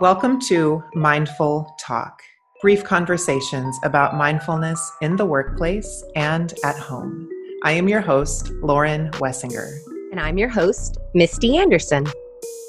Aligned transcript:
Welcome 0.00 0.38
to 0.42 0.84
Mindful 0.94 1.74
Talk, 1.76 2.22
brief 2.62 2.84
conversations 2.84 3.76
about 3.82 4.14
mindfulness 4.14 4.92
in 5.02 5.16
the 5.16 5.26
workplace 5.26 6.04
and 6.14 6.54
at 6.62 6.78
home. 6.78 7.28
I 7.64 7.72
am 7.72 7.88
your 7.88 8.00
host, 8.00 8.50
Lauren 8.62 9.10
Wessinger. 9.14 9.76
And 10.12 10.20
I'm 10.20 10.38
your 10.38 10.50
host, 10.50 10.98
Misty 11.14 11.56
Anderson. 11.56 12.06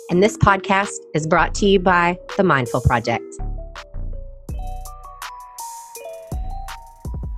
And 0.10 0.24
this 0.24 0.38
podcast 0.38 0.98
is 1.14 1.28
brought 1.28 1.54
to 1.56 1.68
you 1.68 1.80
by 1.80 2.18
the 2.36 2.44
Mindful 2.44 2.82
Project. 2.82 3.24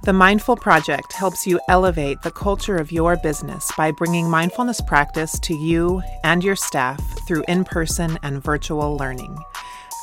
The 0.05 0.13
Mindful 0.13 0.55
Project 0.55 1.11
helps 1.11 1.45
you 1.45 1.59
elevate 1.67 2.21
the 2.21 2.31
culture 2.31 2.77
of 2.77 2.93
your 2.93 3.17
business 3.17 3.69
by 3.75 3.91
bringing 3.91 4.29
mindfulness 4.29 4.79
practice 4.79 5.37
to 5.41 5.53
you 5.53 6.01
and 6.23 6.45
your 6.45 6.55
staff 6.55 7.03
through 7.27 7.43
in 7.49 7.65
person 7.65 8.17
and 8.23 8.41
virtual 8.41 8.95
learning. 8.95 9.37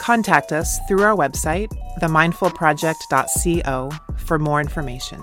Contact 0.08 0.52
us 0.52 0.78
through 0.88 1.02
our 1.02 1.14
website, 1.14 1.68
themindfulproject.co, 2.00 3.90
for 4.16 4.38
more 4.38 4.58
information. 4.58 5.22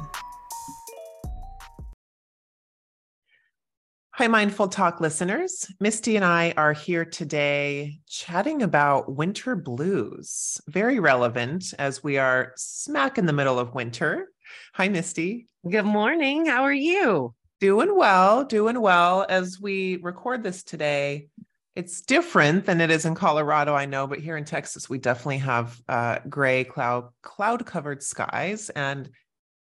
Hi, 4.11 4.27
Mindful 4.27 4.67
Talk 4.67 5.01
listeners. 5.01 5.65
Misty 5.79 6.17
and 6.17 6.23
I 6.23 6.53
are 6.55 6.73
here 6.73 7.03
today 7.03 7.97
chatting 8.07 8.61
about 8.61 9.11
winter 9.11 9.55
blues. 9.55 10.61
Very 10.67 10.99
relevant 10.99 11.73
as 11.79 12.03
we 12.03 12.19
are 12.19 12.53
smack 12.55 13.17
in 13.17 13.25
the 13.25 13.33
middle 13.33 13.57
of 13.57 13.73
winter. 13.73 14.27
Hi, 14.75 14.87
Misty. 14.87 15.47
Good 15.67 15.85
morning. 15.85 16.45
How 16.45 16.61
are 16.61 16.71
you? 16.71 17.33
Doing 17.59 17.97
well, 17.97 18.43
doing 18.43 18.79
well. 18.79 19.25
As 19.27 19.59
we 19.59 19.97
record 20.03 20.43
this 20.43 20.61
today, 20.61 21.29
it's 21.75 22.01
different 22.01 22.65
than 22.65 22.79
it 22.79 22.89
is 22.89 23.05
in 23.05 23.15
Colorado, 23.15 23.73
I 23.73 23.85
know, 23.85 24.07
but 24.07 24.19
here 24.19 24.37
in 24.37 24.45
Texas, 24.45 24.89
we 24.89 24.97
definitely 24.97 25.39
have 25.39 25.79
uh, 25.89 26.19
gray 26.29 26.63
cloud 26.63 27.09
cloud 27.21 27.65
covered 27.65 28.01
skies, 28.01 28.69
and 28.69 29.09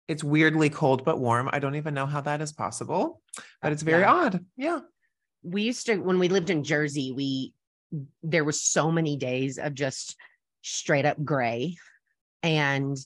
it's 0.08 0.24
weirdly 0.24 0.70
cold 0.70 1.04
but 1.04 1.20
warm. 1.20 1.50
I 1.52 1.60
don't 1.60 1.76
even 1.76 1.94
know 1.94 2.06
how 2.06 2.22
that 2.22 2.42
is 2.42 2.54
possible, 2.54 3.22
but 3.62 3.74
it's 3.74 3.84
very 3.84 4.04
yeah. 4.04 4.14
odd. 4.14 4.46
Yeah. 4.56 4.80
We 5.44 5.64
used 5.64 5.86
to 5.88 5.98
when 5.98 6.18
we 6.18 6.30
lived 6.30 6.50
in 6.50 6.64
Jersey, 6.64 7.12
we 7.12 7.54
there 8.24 8.46
was 8.46 8.62
so 8.62 8.90
many 8.92 9.18
days 9.18 9.58
of 9.58 9.74
just 9.74 10.16
straight 10.62 11.06
up 11.06 11.22
gray, 11.24 11.76
and 12.42 12.98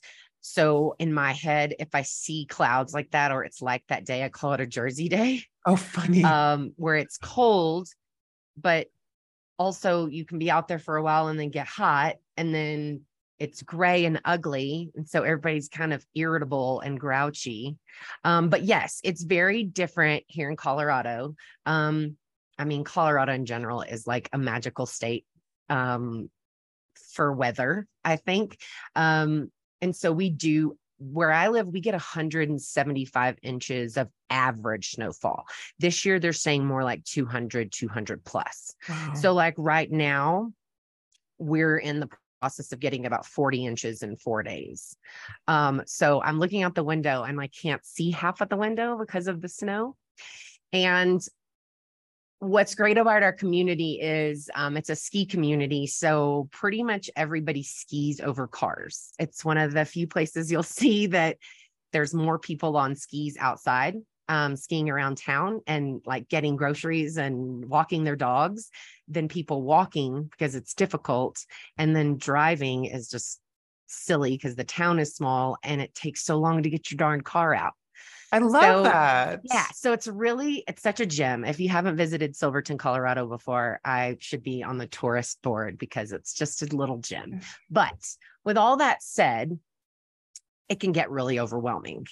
so 0.42 0.96
in 1.00 1.12
my 1.12 1.32
head, 1.34 1.74
if 1.80 1.90
I 1.94 2.04
see 2.04 2.46
clouds 2.46 2.94
like 2.94 3.12
that 3.12 3.32
or 3.32 3.44
it's 3.44 3.64
like 3.64 3.84
that 3.88 4.06
day, 4.06 4.24
I 4.24 4.30
call 4.30 4.54
it 4.54 4.62
a 4.62 4.68
Jersey 4.68 5.10
day. 5.10 5.44
Oh, 5.66 5.76
funny. 5.76 6.24
Um, 6.24 6.74
where 6.78 6.96
it's 6.96 7.18
cold 7.18 7.88
but 8.62 8.88
also 9.58 10.08
you 10.08 10.26
can 10.26 10.40
be 10.40 10.50
out 10.50 10.68
there 10.68 10.80
for 10.80 10.98
a 10.98 11.04
while 11.04 11.28
and 11.28 11.40
then 11.40 11.50
get 11.50 11.68
hot 11.68 12.16
and 12.38 12.54
then 12.54 13.02
it's 13.40 13.64
gray 13.64 14.06
and 14.06 14.22
ugly. 14.24 14.92
And 14.96 15.08
so 15.10 15.24
everybody's 15.24 15.68
kind 15.68 15.94
of 15.94 16.06
irritable 16.14 16.80
and 16.82 17.00
grouchy. 17.00 17.78
Um, 18.24 18.50
but 18.50 18.64
yes 18.64 19.02
it's 19.04 19.24
very 19.24 19.64
different 19.64 20.24
here 20.28 20.50
in 20.50 20.56
colorado. 20.56 21.36
Um, 21.66 22.18
i 22.58 22.66
mean 22.66 22.84
colorado 22.84 23.34
in 23.34 23.46
general 23.46 23.82
is 23.82 24.06
like 24.06 24.30
a 24.34 24.38
magical 24.38 24.86
state 24.86 25.26
um, 25.70 26.30
for 27.14 27.32
weather 27.34 27.88
i 28.04 28.16
think. 28.16 28.58
Um, 28.96 29.52
and 29.82 29.96
so 29.96 30.12
we 30.12 30.30
do 30.30 30.78
where 31.02 31.32
I 31.32 31.48
live, 31.48 31.68
we 31.68 31.82
get 31.82 31.94
175 31.94 33.38
inches 33.42 33.98
of 33.98 34.10
average 34.30 34.92
snowfall. 34.92 35.46
This 35.80 36.06
year, 36.06 36.20
they're 36.20 36.34
saying 36.34 36.66
more 36.66 36.84
like 36.84 37.04
200, 37.06 37.72
200 37.72 38.24
plus. 38.24 38.76
Wow. 38.88 39.14
So, 39.16 39.34
like 39.34 39.56
right 39.58 39.92
now, 39.92 40.54
we're 41.40 41.78
in 41.78 42.00
the 42.00 42.10
process 42.40 42.72
of 42.72 42.80
getting 42.80 43.06
about 43.06 43.26
40 43.26 43.66
inches 43.66 44.04
in 44.04 44.16
four 44.16 44.44
days. 44.44 44.96
Um, 45.48 45.82
so, 45.86 46.22
I'm 46.22 46.40
looking 46.40 46.64
out 46.64 46.76
the 46.76 46.84
window 46.84 47.24
and 47.24 47.42
I 47.42 47.48
can't 47.48 47.84
see 47.86 48.12
half 48.12 48.42
of 48.42 48.50
the 48.50 48.58
window 48.58 48.98
because 48.98 49.28
of 49.28 49.42
the 49.42 49.50
snow. 49.50 49.96
And 50.72 51.22
what's 52.42 52.74
great 52.74 52.98
about 52.98 53.22
our 53.22 53.32
community 53.32 54.00
is 54.02 54.50
um, 54.56 54.76
it's 54.76 54.90
a 54.90 54.96
ski 54.96 55.28
community. 55.28 55.86
So 55.86 56.50
pretty 56.52 56.82
much 56.82 57.08
everybody 57.16 57.62
skis 57.62 58.20
over 58.20 58.48
cars. 58.48 59.14
It's 59.20 59.46
one 59.46 59.60
of 59.60 59.74
the 59.74 59.86
few 59.86 60.08
places 60.08 60.52
you'll 60.52 60.64
see 60.82 61.06
that 61.08 61.38
there's 61.94 62.16
more 62.16 62.40
people 62.40 62.78
on 62.78 62.96
skis 62.96 63.38
outside 63.40 63.96
um, 64.28 64.56
skiing 64.56 64.90
around 64.90 65.18
town 65.18 65.62
and 65.68 66.02
like 66.06 66.30
getting 66.30 66.56
groceries 66.56 67.18
and 67.18 67.66
walking 67.66 68.04
their 68.04 68.16
dogs 68.16 68.72
than 69.08 69.28
people 69.28 69.62
walking 69.62 70.24
because 70.24 70.56
it's 70.56 70.74
difficult. 70.74 71.46
And 71.78 71.96
then 71.96 72.18
driving 72.18 72.86
is 72.86 73.08
just 73.08 73.40
silly 73.86 74.32
because 74.32 74.56
the 74.56 74.64
town 74.64 74.98
is 74.98 75.16
small 75.16 75.58
and 75.64 75.80
it 75.80 75.94
takes 75.94 76.24
so 76.24 76.38
long 76.38 76.64
to 76.64 76.72
get 76.72 76.90
your 76.90 76.98
darn 76.98 77.22
car 77.22 77.54
out. 77.54 77.74
I 78.32 78.40
love 78.40 78.64
so, 78.64 78.84
that. 78.84 79.42
Yeah. 79.44 79.66
So 79.74 79.92
it's 79.94 80.08
really, 80.08 80.64
it's 80.68 80.82
such 80.82 81.00
a 81.00 81.06
gem. 81.06 81.44
If 81.44 81.60
you 81.60 81.70
haven't 81.70 81.98
visited 81.98 82.36
Silverton, 82.36 82.78
Colorado 82.78 83.28
before, 83.28 83.80
I 83.84 84.18
should 84.20 84.42
be 84.42 84.64
on 84.64 84.78
the 84.78 84.88
tourist 84.88 85.42
board 85.42 85.78
because 85.78 86.14
it's 86.14 86.34
just 86.34 86.62
a 86.62 86.76
little 86.76 86.98
gem. 86.98 87.32
Mm. 87.34 87.46
But 87.70 88.08
with 88.46 88.58
all 88.58 88.78
that 88.78 89.04
said, 89.04 89.60
it 90.70 90.80
can 90.80 90.94
get 90.94 91.12
really 91.12 91.40
overwhelming. 91.40 92.08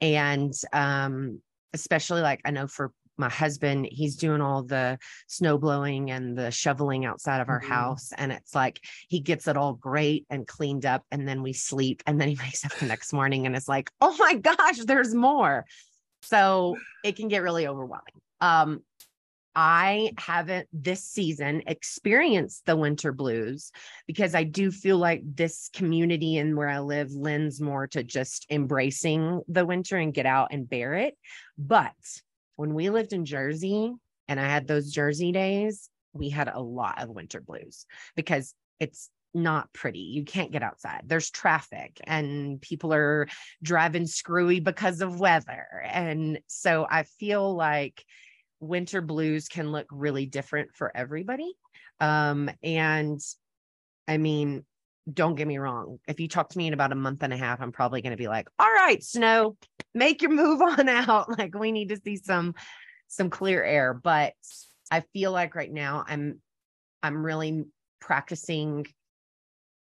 And 0.00 0.52
um, 0.72 1.40
especially 1.72 2.20
like 2.20 2.40
I 2.44 2.52
know 2.52 2.68
for 2.68 2.92
my 3.16 3.28
husband, 3.28 3.86
he's 3.90 4.16
doing 4.16 4.40
all 4.40 4.62
the 4.62 4.98
snow 5.26 5.58
blowing 5.58 6.10
and 6.10 6.36
the 6.36 6.50
shoveling 6.50 7.04
outside 7.04 7.40
of 7.40 7.48
our 7.48 7.60
mm-hmm. 7.60 7.72
house. 7.72 8.12
And 8.16 8.32
it's 8.32 8.54
like 8.54 8.80
he 9.08 9.20
gets 9.20 9.46
it 9.46 9.56
all 9.56 9.74
great 9.74 10.26
and 10.30 10.46
cleaned 10.46 10.86
up. 10.86 11.04
And 11.10 11.26
then 11.26 11.42
we 11.42 11.52
sleep. 11.52 12.02
And 12.06 12.20
then 12.20 12.28
he 12.28 12.36
wakes 12.42 12.64
up 12.64 12.74
the 12.74 12.86
next 12.86 13.12
morning 13.12 13.46
and 13.46 13.56
it's 13.56 13.68
like, 13.68 13.90
oh 14.00 14.16
my 14.18 14.34
gosh, 14.34 14.78
there's 14.78 15.14
more. 15.14 15.64
So 16.22 16.76
it 17.04 17.16
can 17.16 17.28
get 17.28 17.42
really 17.42 17.66
overwhelming. 17.66 18.14
Um, 18.40 18.82
I 19.56 20.12
haven't 20.18 20.68
this 20.72 21.04
season 21.04 21.62
experienced 21.66 22.66
the 22.66 22.76
winter 22.76 23.12
blues 23.12 23.70
because 24.06 24.34
I 24.34 24.42
do 24.42 24.72
feel 24.72 24.98
like 24.98 25.22
this 25.24 25.70
community 25.72 26.38
and 26.38 26.56
where 26.56 26.68
I 26.68 26.80
live 26.80 27.12
lends 27.12 27.60
more 27.60 27.86
to 27.88 28.02
just 28.02 28.46
embracing 28.50 29.42
the 29.46 29.64
winter 29.64 29.96
and 29.96 30.12
get 30.12 30.26
out 30.26 30.48
and 30.50 30.68
bear 30.68 30.94
it. 30.94 31.16
But 31.56 31.92
when 32.56 32.74
we 32.74 32.90
lived 32.90 33.12
in 33.12 33.24
Jersey 33.24 33.92
and 34.28 34.40
I 34.40 34.44
had 34.44 34.66
those 34.66 34.90
Jersey 34.90 35.32
days, 35.32 35.88
we 36.12 36.30
had 36.30 36.48
a 36.48 36.60
lot 36.60 37.02
of 37.02 37.08
winter 37.10 37.40
blues 37.40 37.86
because 38.16 38.54
it's 38.80 39.10
not 39.34 39.72
pretty. 39.72 39.98
You 39.98 40.24
can't 40.24 40.52
get 40.52 40.62
outside. 40.62 41.02
There's 41.06 41.30
traffic 41.30 42.00
and 42.04 42.60
people 42.60 42.94
are 42.94 43.26
driving 43.62 44.06
screwy 44.06 44.60
because 44.60 45.00
of 45.00 45.18
weather. 45.18 45.66
And 45.84 46.38
so 46.46 46.86
I 46.88 47.02
feel 47.02 47.54
like 47.54 48.04
winter 48.60 49.00
blues 49.00 49.48
can 49.48 49.72
look 49.72 49.86
really 49.90 50.26
different 50.26 50.70
for 50.74 50.96
everybody. 50.96 51.52
Um, 52.00 52.50
and 52.62 53.20
I 54.06 54.18
mean, 54.18 54.64
don't 55.12 55.34
get 55.34 55.46
me 55.46 55.58
wrong. 55.58 55.98
If 56.08 56.18
you 56.20 56.28
talk 56.28 56.48
to 56.50 56.58
me 56.58 56.66
in 56.66 56.72
about 56.72 56.92
a 56.92 56.96
month 56.96 57.22
and 57.22 57.32
a 57.32 57.36
half, 57.36 57.60
I'm 57.60 57.72
probably 57.72 58.00
going 58.00 58.12
to 58.12 58.16
be 58.16 58.28
like, 58.28 58.48
all 58.58 58.72
right, 58.72 59.02
snow, 59.02 59.56
make 59.94 60.22
your 60.22 60.30
move 60.30 60.62
on 60.78 60.88
out. 60.88 61.38
Like 61.38 61.54
we 61.54 61.72
need 61.72 61.90
to 61.90 62.00
see 62.02 62.16
some, 62.16 62.54
some 63.08 63.30
clear 63.30 63.62
air. 63.62 63.94
But 63.94 64.32
I 64.90 65.00
feel 65.12 65.32
like 65.32 65.54
right 65.54 65.72
now 65.72 66.04
I'm, 66.06 66.40
I'm 67.02 67.24
really 67.24 67.64
practicing. 68.00 68.86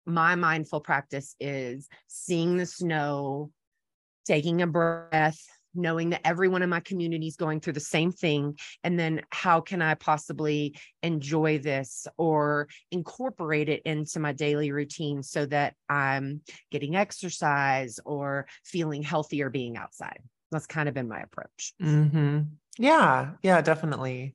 My 0.04 0.34
mindful 0.34 0.80
practice 0.80 1.34
is 1.40 1.88
seeing 2.06 2.56
the 2.56 2.66
snow, 2.66 3.50
taking 4.26 4.62
a 4.62 4.66
breath, 4.66 5.42
knowing 5.76 6.10
that 6.10 6.20
everyone 6.24 6.62
in 6.62 6.70
my 6.70 6.80
community 6.80 7.26
is 7.26 7.36
going 7.36 7.60
through 7.60 7.72
the 7.72 7.80
same 7.80 8.12
thing 8.12 8.56
and 8.84 8.98
then 8.98 9.22
how 9.30 9.60
can 9.60 9.82
i 9.82 9.94
possibly 9.94 10.76
enjoy 11.02 11.58
this 11.58 12.06
or 12.16 12.68
incorporate 12.90 13.68
it 13.68 13.82
into 13.82 14.20
my 14.20 14.32
daily 14.32 14.72
routine 14.72 15.22
so 15.22 15.46
that 15.46 15.74
i'm 15.88 16.40
getting 16.70 16.96
exercise 16.96 18.00
or 18.04 18.46
feeling 18.64 19.02
healthier 19.02 19.50
being 19.50 19.76
outside 19.76 20.20
that's 20.50 20.66
kind 20.66 20.88
of 20.88 20.94
been 20.94 21.08
my 21.08 21.20
approach 21.20 21.72
mm-hmm. 21.82 22.40
yeah 22.78 23.30
yeah 23.42 23.60
definitely 23.60 24.34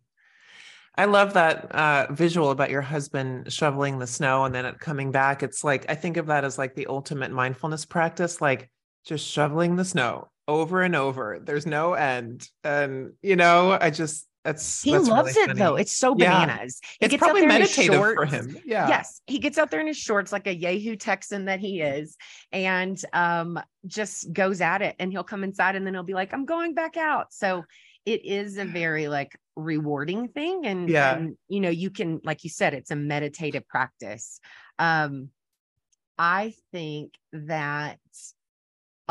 I 0.95 1.05
love 1.05 1.33
that 1.33 1.71
uh, 1.71 2.07
visual 2.11 2.51
about 2.51 2.69
your 2.69 2.81
husband 2.81 3.51
shoveling 3.51 3.97
the 3.97 4.07
snow 4.07 4.43
and 4.43 4.53
then 4.53 4.65
it 4.65 4.77
coming 4.79 5.11
back. 5.11 5.41
It's 5.41 5.63
like, 5.63 5.85
I 5.89 5.95
think 5.95 6.17
of 6.17 6.27
that 6.27 6.43
as 6.43 6.57
like 6.57 6.75
the 6.75 6.87
ultimate 6.87 7.31
mindfulness 7.31 7.85
practice, 7.85 8.41
like 8.41 8.69
just 9.05 9.25
shoveling 9.25 9.75
the 9.75 9.85
snow 9.85 10.29
over 10.51 10.81
and 10.81 10.95
over. 10.95 11.39
There's 11.43 11.65
no 11.65 11.93
end. 11.93 12.47
And 12.63 13.13
you 13.21 13.35
know, 13.35 13.77
I 13.79 13.89
just 13.89 14.27
that's 14.43 14.81
he 14.81 14.91
that's 14.91 15.07
loves 15.07 15.35
really 15.35 15.51
it 15.51 15.57
though. 15.57 15.75
It's 15.75 15.91
so 15.95 16.15
bananas. 16.15 16.79
Yeah. 16.99 17.07
It's 17.07 17.17
probably 17.17 17.45
meditative 17.45 17.95
for 17.95 18.25
him. 18.25 18.57
Yeah. 18.65 18.87
Yes. 18.87 19.21
He 19.27 19.39
gets 19.39 19.57
out 19.57 19.69
there 19.69 19.79
in 19.79 19.87
his 19.87 19.97
shorts 19.97 20.31
like 20.31 20.47
a 20.47 20.55
Yahoo 20.55 20.95
Texan 20.95 21.45
that 21.45 21.59
he 21.59 21.81
is 21.81 22.17
and 22.51 22.99
um 23.13 23.59
just 23.85 24.31
goes 24.33 24.61
at 24.61 24.81
it 24.81 24.95
and 24.99 25.11
he'll 25.11 25.23
come 25.23 25.43
inside 25.43 25.75
and 25.75 25.85
then 25.85 25.93
he'll 25.93 26.03
be 26.03 26.13
like, 26.13 26.33
I'm 26.33 26.45
going 26.45 26.73
back 26.73 26.97
out. 26.97 27.31
So 27.33 27.63
it 28.05 28.25
is 28.25 28.57
a 28.57 28.65
very 28.65 29.07
like 29.07 29.37
rewarding 29.55 30.27
thing 30.29 30.65
and 30.65 30.89
Yeah. 30.89 31.15
and, 31.15 31.37
you 31.47 31.59
know 31.59 31.69
you 31.69 31.91
can 31.91 32.19
like 32.23 32.43
you 32.43 32.49
said 32.49 32.73
it's 32.73 32.89
a 32.91 32.95
meditative 32.95 33.67
practice 33.67 34.39
um 34.79 35.29
i 36.17 36.53
think 36.71 37.13
that 37.33 37.99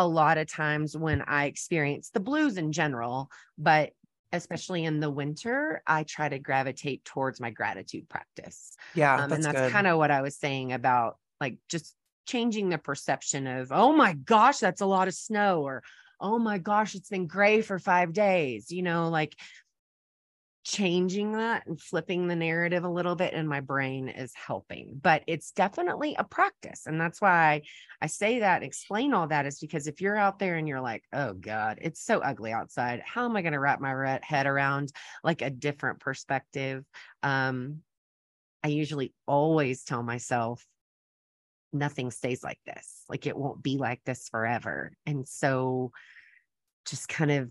a 0.01 0.07
lot 0.07 0.39
of 0.39 0.47
times 0.47 0.97
when 0.97 1.23
i 1.23 1.45
experience 1.45 2.11
the 2.11 2.21
blues 2.21 2.57
in 2.57 2.73
general 2.73 3.31
but 3.59 3.91
especially 4.33 4.85
in 4.85 5.01
the 5.01 5.11
winter 5.11 5.83
i 5.87 6.03
try 6.05 6.29
to 6.29 6.39
gravitate 6.39 7.05
towards 7.05 7.41
my 7.41 7.51
gratitude 7.51 8.09
practice. 8.09 8.77
Yeah, 8.95 9.15
um, 9.15 9.33
and 9.33 9.45
that's 9.45 9.55
that's 9.55 9.73
kind 9.73 9.87
of 9.87 9.99
what 9.99 10.11
I 10.11 10.23
was 10.23 10.37
saying 10.37 10.73
about 10.73 11.17
like 11.41 11.57
just 11.69 11.95
changing 12.27 12.69
the 12.69 12.79
perception 12.79 13.47
of, 13.47 13.73
oh 13.73 13.93
my 13.93 14.13
gosh, 14.13 14.59
that's 14.59 14.81
a 14.81 14.87
lot 14.87 15.09
of 15.09 15.15
snow, 15.15 15.63
or 15.63 15.83
oh 16.21 16.39
my 16.39 16.59
gosh, 16.59 16.95
it's 16.95 17.09
been 17.09 17.27
gray 17.27 17.63
for 17.63 17.79
five 17.79 18.13
days, 18.13 18.71
you 18.71 18.83
know, 18.83 19.09
like 19.09 19.35
changing 20.63 21.33
that 21.33 21.67
and 21.67 21.81
flipping 21.81 22.29
the 22.29 22.37
narrative 22.37 22.85
a 22.85 22.89
little 22.89 23.17
bit 23.17 23.33
in 23.33 23.49
my 23.49 23.61
brain 23.61 24.09
is 24.09 24.33
helping. 24.35 24.99
But 25.01 25.23
it's 25.27 25.53
definitely 25.53 26.17
a 26.19 26.25
practice. 26.25 26.87
And 26.87 27.01
that's 27.01 27.21
why 27.21 27.63
I 28.01 28.07
say 28.07 28.41
that, 28.41 28.63
explain 28.63 29.15
all 29.15 29.29
that 29.29 29.47
is 29.47 29.59
because 29.59 29.87
if 29.87 30.01
you're 30.01 30.19
out 30.19 30.39
there 30.39 30.57
and 30.57 30.69
you're 30.69 30.81
like, 30.81 31.05
oh 31.13 31.33
God, 31.33 31.79
it's 31.81 32.03
so 32.03 32.19
ugly 32.19 32.53
outside, 32.53 33.03
how 33.05 33.25
am 33.25 33.37
I 33.37 33.43
going 33.43 33.55
to 33.55 33.61
wrap 33.61 33.81
my 33.81 34.21
head 34.23 34.47
around 34.47 34.93
like 35.25 35.43
a 35.43 35.51
different 35.51 36.01
perspective? 36.01 36.85
Um, 37.23 37.79
I 38.63 38.69
usually 38.69 39.15
always 39.27 39.85
tell 39.85 40.03
myself 40.03 40.65
nothing 41.73 42.11
stays 42.11 42.43
like 42.43 42.61
this. 42.67 43.05
Like 43.09 43.27
it 43.27 43.37
won't 43.37 43.63
be 43.63 43.79
like 43.79 44.03
this 44.05 44.29
forever. 44.29 44.93
And 45.07 45.27
so 45.27 45.93
just 46.87 47.09
kind 47.09 47.31
of 47.31 47.51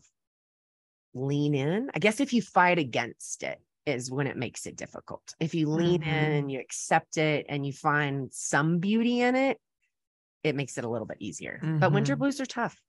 lean 1.14 1.56
in. 1.56 1.90
I 1.94 2.00
guess 2.00 2.20
if 2.20 2.34
you 2.34 2.42
fight 2.42 2.80
against 2.80 3.44
it 3.44 3.62
is 3.86 4.12
when 4.12 4.28
it 4.28 4.38
makes 4.38 4.66
it 4.66 4.76
difficult. 4.76 5.36
If 5.40 5.56
you 5.56 5.70
lean 5.70 6.02
in 6.04 6.32
Mhm. 6.32 6.40
and 6.40 6.52
you 6.52 6.60
accept 6.60 7.18
it 7.18 7.46
and 7.50 7.66
you 7.66 7.74
find 7.74 8.32
some 8.34 8.80
beauty 8.80 9.22
in 9.22 9.36
it, 9.36 9.60
it 10.44 10.56
makes 10.56 10.78
it 10.78 10.84
a 10.86 10.90
little 10.90 11.08
bit 11.08 11.18
easier. 11.20 11.60
But 11.80 11.92
winter 11.92 12.16
Mhm. 12.16 12.20
blues 12.20 12.40
are 12.40 12.46
tough. 12.46 12.82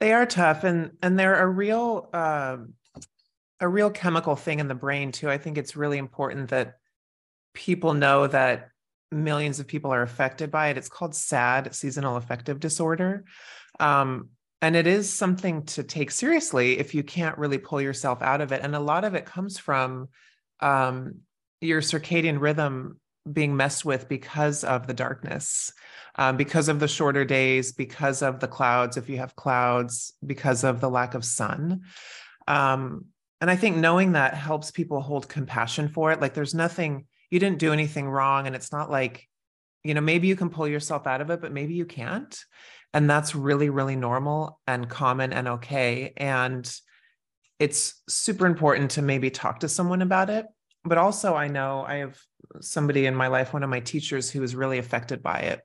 They 0.00 0.12
are 0.12 0.26
tough 0.26 0.64
and 0.64 0.92
and 1.02 1.18
they're 1.18 1.40
a 1.40 1.46
real 1.46 2.08
um 2.12 2.74
a 3.60 3.68
real 3.68 3.90
chemical 3.90 4.36
thing 4.36 4.60
in 4.60 4.68
the 4.68 4.74
brain 4.74 5.12
too. 5.12 5.30
I 5.30 5.38
think 5.38 5.58
it's 5.58 5.76
really 5.76 5.98
important 5.98 6.50
that 6.50 6.78
people 7.54 7.94
know 7.94 8.26
that 8.26 8.70
millions 9.10 9.60
of 9.60 9.66
people 9.66 9.92
are 9.92 10.02
affected 10.02 10.50
by 10.50 10.68
it. 10.68 10.78
It's 10.78 10.88
called 10.88 11.14
SAD, 11.14 11.74
seasonal 11.74 12.16
affective 12.16 12.60
disorder. 12.60 13.24
Um, 13.80 14.30
and 14.60 14.74
it 14.74 14.86
is 14.86 15.12
something 15.12 15.64
to 15.64 15.82
take 15.82 16.10
seriously 16.10 16.78
if 16.78 16.94
you 16.94 17.02
can't 17.02 17.38
really 17.38 17.58
pull 17.58 17.80
yourself 17.80 18.22
out 18.22 18.40
of 18.40 18.52
it. 18.52 18.62
And 18.62 18.74
a 18.74 18.80
lot 18.80 19.04
of 19.04 19.14
it 19.14 19.24
comes 19.24 19.58
from 19.58 20.08
um, 20.60 21.20
your 21.60 21.80
circadian 21.80 22.40
rhythm 22.40 22.98
being 23.30 23.56
messed 23.56 23.84
with 23.84 24.08
because 24.08 24.64
of 24.64 24.86
the 24.86 24.94
darkness, 24.94 25.72
um, 26.16 26.36
because 26.36 26.68
of 26.68 26.80
the 26.80 26.88
shorter 26.88 27.24
days, 27.24 27.72
because 27.72 28.22
of 28.22 28.40
the 28.40 28.48
clouds, 28.48 28.96
if 28.96 29.08
you 29.08 29.18
have 29.18 29.36
clouds, 29.36 30.12
because 30.24 30.64
of 30.64 30.80
the 30.80 30.90
lack 30.90 31.14
of 31.14 31.24
sun. 31.24 31.82
Um, 32.48 33.06
and 33.40 33.50
I 33.50 33.56
think 33.56 33.76
knowing 33.76 34.12
that 34.12 34.34
helps 34.34 34.72
people 34.72 35.00
hold 35.00 35.28
compassion 35.28 35.88
for 35.88 36.10
it. 36.10 36.20
Like 36.20 36.34
there's 36.34 36.54
nothing, 36.54 37.06
you 37.30 37.38
didn't 37.38 37.58
do 37.58 37.72
anything 37.72 38.08
wrong. 38.08 38.46
And 38.46 38.56
it's 38.56 38.72
not 38.72 38.90
like, 38.90 39.28
you 39.84 39.94
know, 39.94 40.00
maybe 40.00 40.26
you 40.26 40.34
can 40.34 40.50
pull 40.50 40.66
yourself 40.66 41.06
out 41.06 41.20
of 41.20 41.30
it, 41.30 41.40
but 41.40 41.52
maybe 41.52 41.74
you 41.74 41.84
can't. 41.84 42.36
And 42.94 43.08
that's 43.08 43.34
really, 43.34 43.70
really 43.70 43.96
normal 43.96 44.60
and 44.66 44.88
common 44.88 45.32
and 45.32 45.48
okay. 45.48 46.12
And 46.16 46.70
it's 47.58 48.02
super 48.08 48.46
important 48.46 48.92
to 48.92 49.02
maybe 49.02 49.30
talk 49.30 49.60
to 49.60 49.68
someone 49.68 50.02
about 50.02 50.30
it. 50.30 50.46
But 50.84 50.98
also, 50.98 51.34
I 51.34 51.48
know 51.48 51.84
I 51.86 51.96
have 51.96 52.18
somebody 52.60 53.06
in 53.06 53.14
my 53.14 53.26
life, 53.26 53.52
one 53.52 53.62
of 53.62 53.70
my 53.70 53.80
teachers, 53.80 54.30
who 54.30 54.42
is 54.42 54.54
really 54.54 54.78
affected 54.78 55.22
by 55.22 55.40
it. 55.40 55.60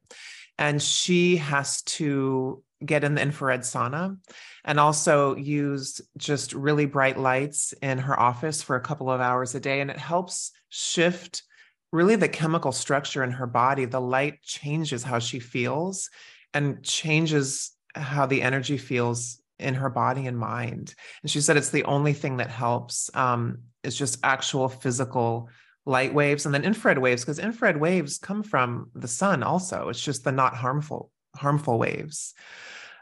And 0.57 0.81
she 0.81 1.37
has 1.37 1.81
to 1.83 2.63
get 2.85 3.03
in 3.03 3.15
the 3.15 3.21
infrared 3.21 3.61
sauna 3.61 4.17
and 4.65 4.79
also 4.79 5.35
use 5.35 6.01
just 6.17 6.53
really 6.53 6.85
bright 6.85 7.17
lights 7.17 7.73
in 7.81 7.97
her 7.99 8.19
office 8.19 8.61
for 8.61 8.75
a 8.75 8.81
couple 8.81 9.09
of 9.09 9.21
hours 9.21 9.55
a 9.55 9.59
day. 9.59 9.81
And 9.81 9.89
it 9.89 9.97
helps 9.97 10.51
shift 10.69 11.43
really 11.91 12.15
the 12.15 12.27
chemical 12.27 12.71
structure 12.71 13.23
in 13.23 13.31
her 13.31 13.47
body. 13.47 13.85
The 13.85 14.01
light 14.01 14.41
changes 14.41 15.03
how 15.03 15.19
she 15.19 15.39
feels 15.39 16.09
and 16.53 16.83
changes 16.83 17.71
how 17.95 18.25
the 18.25 18.41
energy 18.41 18.77
feels 18.77 19.41
in 19.59 19.75
her 19.75 19.89
body 19.89 20.27
and 20.27 20.37
mind. 20.37 20.93
And 21.21 21.31
she 21.31 21.41
said 21.41 21.57
it's 21.57 21.69
the 21.69 21.85
only 21.85 22.13
thing 22.13 22.37
that 22.37 22.49
helps 22.49 23.09
um, 23.15 23.59
is 23.83 23.95
just 23.95 24.19
actual 24.23 24.69
physical 24.69 25.49
light 25.85 26.13
waves 26.13 26.45
and 26.45 26.53
then 26.53 26.63
infrared 26.63 26.97
waves 26.97 27.23
because 27.23 27.39
infrared 27.39 27.77
waves 27.77 28.17
come 28.17 28.43
from 28.43 28.89
the 28.95 29.07
sun 29.07 29.43
also. 29.43 29.89
It's 29.89 30.01
just 30.01 30.23
the 30.23 30.31
not 30.31 30.55
harmful 30.55 31.11
harmful 31.35 31.77
waves. 31.77 32.33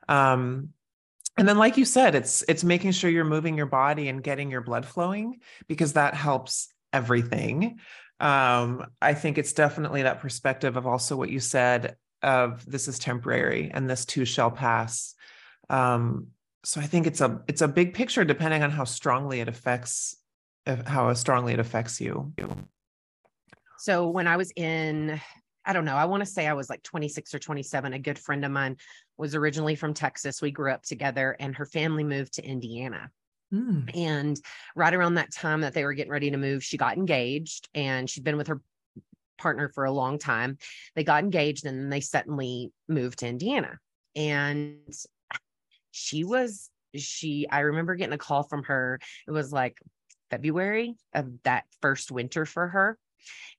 Um 0.07 0.69
and 1.37 1.47
then 1.47 1.57
like 1.57 1.77
you 1.77 1.85
said 1.85 2.15
it's 2.15 2.43
it's 2.47 2.63
making 2.63 2.91
sure 2.91 3.09
you're 3.09 3.23
moving 3.23 3.55
your 3.55 3.67
body 3.67 4.07
and 4.07 4.23
getting 4.23 4.49
your 4.49 4.61
blood 4.61 4.85
flowing 4.85 5.39
because 5.67 5.93
that 5.93 6.15
helps 6.15 6.69
everything. 6.91 7.79
Um 8.19 8.87
i 9.01 9.13
think 9.13 9.37
it's 9.37 9.53
definitely 9.53 10.03
that 10.03 10.19
perspective 10.19 10.75
of 10.75 10.87
also 10.87 11.15
what 11.15 11.29
you 11.29 11.39
said 11.39 11.95
of 12.23 12.65
this 12.69 12.87
is 12.87 12.99
temporary 12.99 13.71
and 13.73 13.89
this 13.89 14.05
too 14.05 14.25
shall 14.25 14.51
pass 14.51 15.15
um 15.69 16.27
so 16.63 16.79
i 16.79 16.85
think 16.85 17.07
it's 17.07 17.21
a 17.21 17.41
it's 17.47 17.61
a 17.61 17.67
big 17.67 17.93
picture 17.93 18.23
depending 18.23 18.63
on 18.63 18.69
how 18.69 18.83
strongly 18.83 19.39
it 19.39 19.47
affects 19.47 20.17
how 20.85 21.13
strongly 21.13 21.53
it 21.53 21.59
affects 21.59 21.99
you. 21.99 22.33
So 23.79 24.07
when 24.09 24.27
I 24.27 24.37
was 24.37 24.51
in, 24.55 25.19
I 25.65 25.73
don't 25.73 25.85
know, 25.85 25.95
I 25.95 26.05
want 26.05 26.21
to 26.21 26.29
say 26.29 26.47
I 26.47 26.53
was 26.53 26.69
like 26.69 26.83
26 26.83 27.33
or 27.33 27.39
27. 27.39 27.93
A 27.93 27.99
good 27.99 28.19
friend 28.19 28.45
of 28.45 28.51
mine 28.51 28.77
was 29.17 29.33
originally 29.35 29.75
from 29.75 29.93
Texas. 29.93 30.41
We 30.41 30.51
grew 30.51 30.71
up 30.71 30.83
together, 30.83 31.35
and 31.39 31.55
her 31.55 31.65
family 31.65 32.03
moved 32.03 32.33
to 32.33 32.45
Indiana. 32.45 33.09
Mm. 33.53 33.95
And 33.95 34.39
right 34.75 34.93
around 34.93 35.15
that 35.15 35.33
time 35.33 35.61
that 35.61 35.73
they 35.73 35.83
were 35.83 35.93
getting 35.93 36.11
ready 36.11 36.31
to 36.31 36.37
move, 36.37 36.63
she 36.63 36.77
got 36.77 36.95
engaged 36.95 37.67
and 37.73 38.09
she'd 38.09 38.23
been 38.23 38.37
with 38.37 38.47
her 38.47 38.61
partner 39.37 39.69
for 39.69 39.85
a 39.85 39.91
long 39.91 40.19
time. 40.19 40.57
They 40.95 41.03
got 41.03 41.23
engaged 41.23 41.65
and 41.65 41.77
then 41.77 41.89
they 41.89 42.01
suddenly 42.01 42.71
moved 42.87 43.19
to 43.19 43.27
Indiana. 43.27 43.79
And 44.15 44.93
she 45.91 46.23
was, 46.23 46.69
she, 46.95 47.47
I 47.49 47.59
remember 47.59 47.95
getting 47.95 48.13
a 48.13 48.17
call 48.17 48.43
from 48.43 48.63
her. 48.63 48.99
It 49.27 49.31
was 49.31 49.51
like 49.51 49.79
February 50.29 50.95
of 51.13 51.29
that 51.43 51.65
first 51.81 52.11
winter 52.11 52.45
for 52.45 52.67
her. 52.67 52.97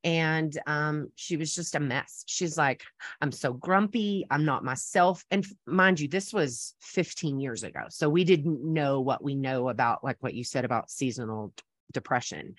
And 0.05 0.59
um, 0.67 1.11
she 1.15 1.37
was 1.37 1.55
just 1.55 1.77
a 1.77 1.81
mess. 1.81 2.25
She's 2.27 2.59
like, 2.59 2.83
I'm 3.21 3.31
so 3.31 3.53
grumpy. 3.53 4.27
I'm 4.31 4.45
not 4.45 4.65
myself. 4.65 5.25
And 5.31 5.47
mind 5.67 6.01
you, 6.01 6.09
this 6.09 6.33
was 6.33 6.75
15 6.81 7.39
years 7.39 7.63
ago. 7.63 7.83
So 7.89 8.09
we 8.09 8.25
didn't 8.25 8.65
know 8.65 9.01
what 9.01 9.23
we 9.23 9.37
know 9.37 9.69
about, 9.69 10.03
like 10.03 10.17
what 10.21 10.35
you 10.35 10.43
said 10.43 10.65
about 10.65 10.91
seasonal 10.91 11.53
depression. 11.93 12.55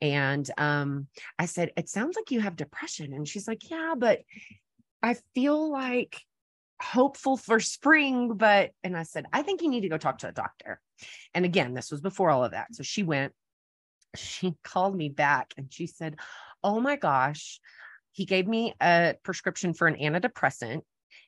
And 0.00 0.48
um, 0.58 1.08
I 1.38 1.46
said, 1.46 1.72
It 1.76 1.88
sounds 1.88 2.16
like 2.16 2.30
you 2.30 2.40
have 2.40 2.56
depression. 2.56 3.12
And 3.12 3.26
she's 3.26 3.48
like, 3.48 3.70
Yeah, 3.70 3.94
but 3.96 4.20
I 5.02 5.16
feel 5.34 5.70
like 5.70 6.20
hopeful 6.80 7.36
for 7.36 7.60
spring. 7.60 8.34
But, 8.34 8.70
and 8.82 8.96
I 8.96 9.04
said, 9.04 9.26
I 9.32 9.42
think 9.42 9.62
you 9.62 9.68
need 9.68 9.82
to 9.82 9.88
go 9.88 9.98
talk 9.98 10.18
to 10.18 10.28
a 10.28 10.32
doctor. 10.32 10.80
And 11.34 11.44
again, 11.44 11.74
this 11.74 11.90
was 11.90 12.00
before 12.00 12.30
all 12.30 12.44
of 12.44 12.52
that. 12.52 12.74
So 12.74 12.82
she 12.82 13.02
went, 13.02 13.32
she 14.16 14.54
called 14.64 14.96
me 14.96 15.08
back 15.08 15.54
and 15.56 15.72
she 15.72 15.86
said, 15.86 16.16
Oh 16.62 16.80
my 16.80 16.96
gosh, 16.96 17.60
he 18.12 18.24
gave 18.24 18.46
me 18.46 18.74
a 18.80 19.14
prescription 19.22 19.74
for 19.74 19.86
an 19.86 19.96
antidepressant. 19.96 20.80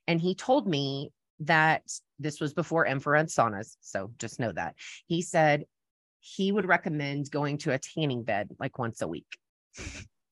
And 0.06 0.20
he 0.20 0.34
told 0.34 0.66
me 0.66 1.12
that 1.40 1.82
this 2.18 2.40
was 2.40 2.54
before 2.54 2.86
infrared 2.86 3.28
saunas. 3.28 3.76
So 3.80 4.10
just 4.18 4.40
know 4.40 4.52
that. 4.52 4.74
He 5.06 5.22
said 5.22 5.64
he 6.20 6.52
would 6.52 6.66
recommend 6.66 7.30
going 7.30 7.58
to 7.58 7.72
a 7.72 7.78
tanning 7.78 8.22
bed 8.22 8.50
like 8.58 8.78
once 8.78 9.02
a 9.02 9.08
week. 9.08 9.26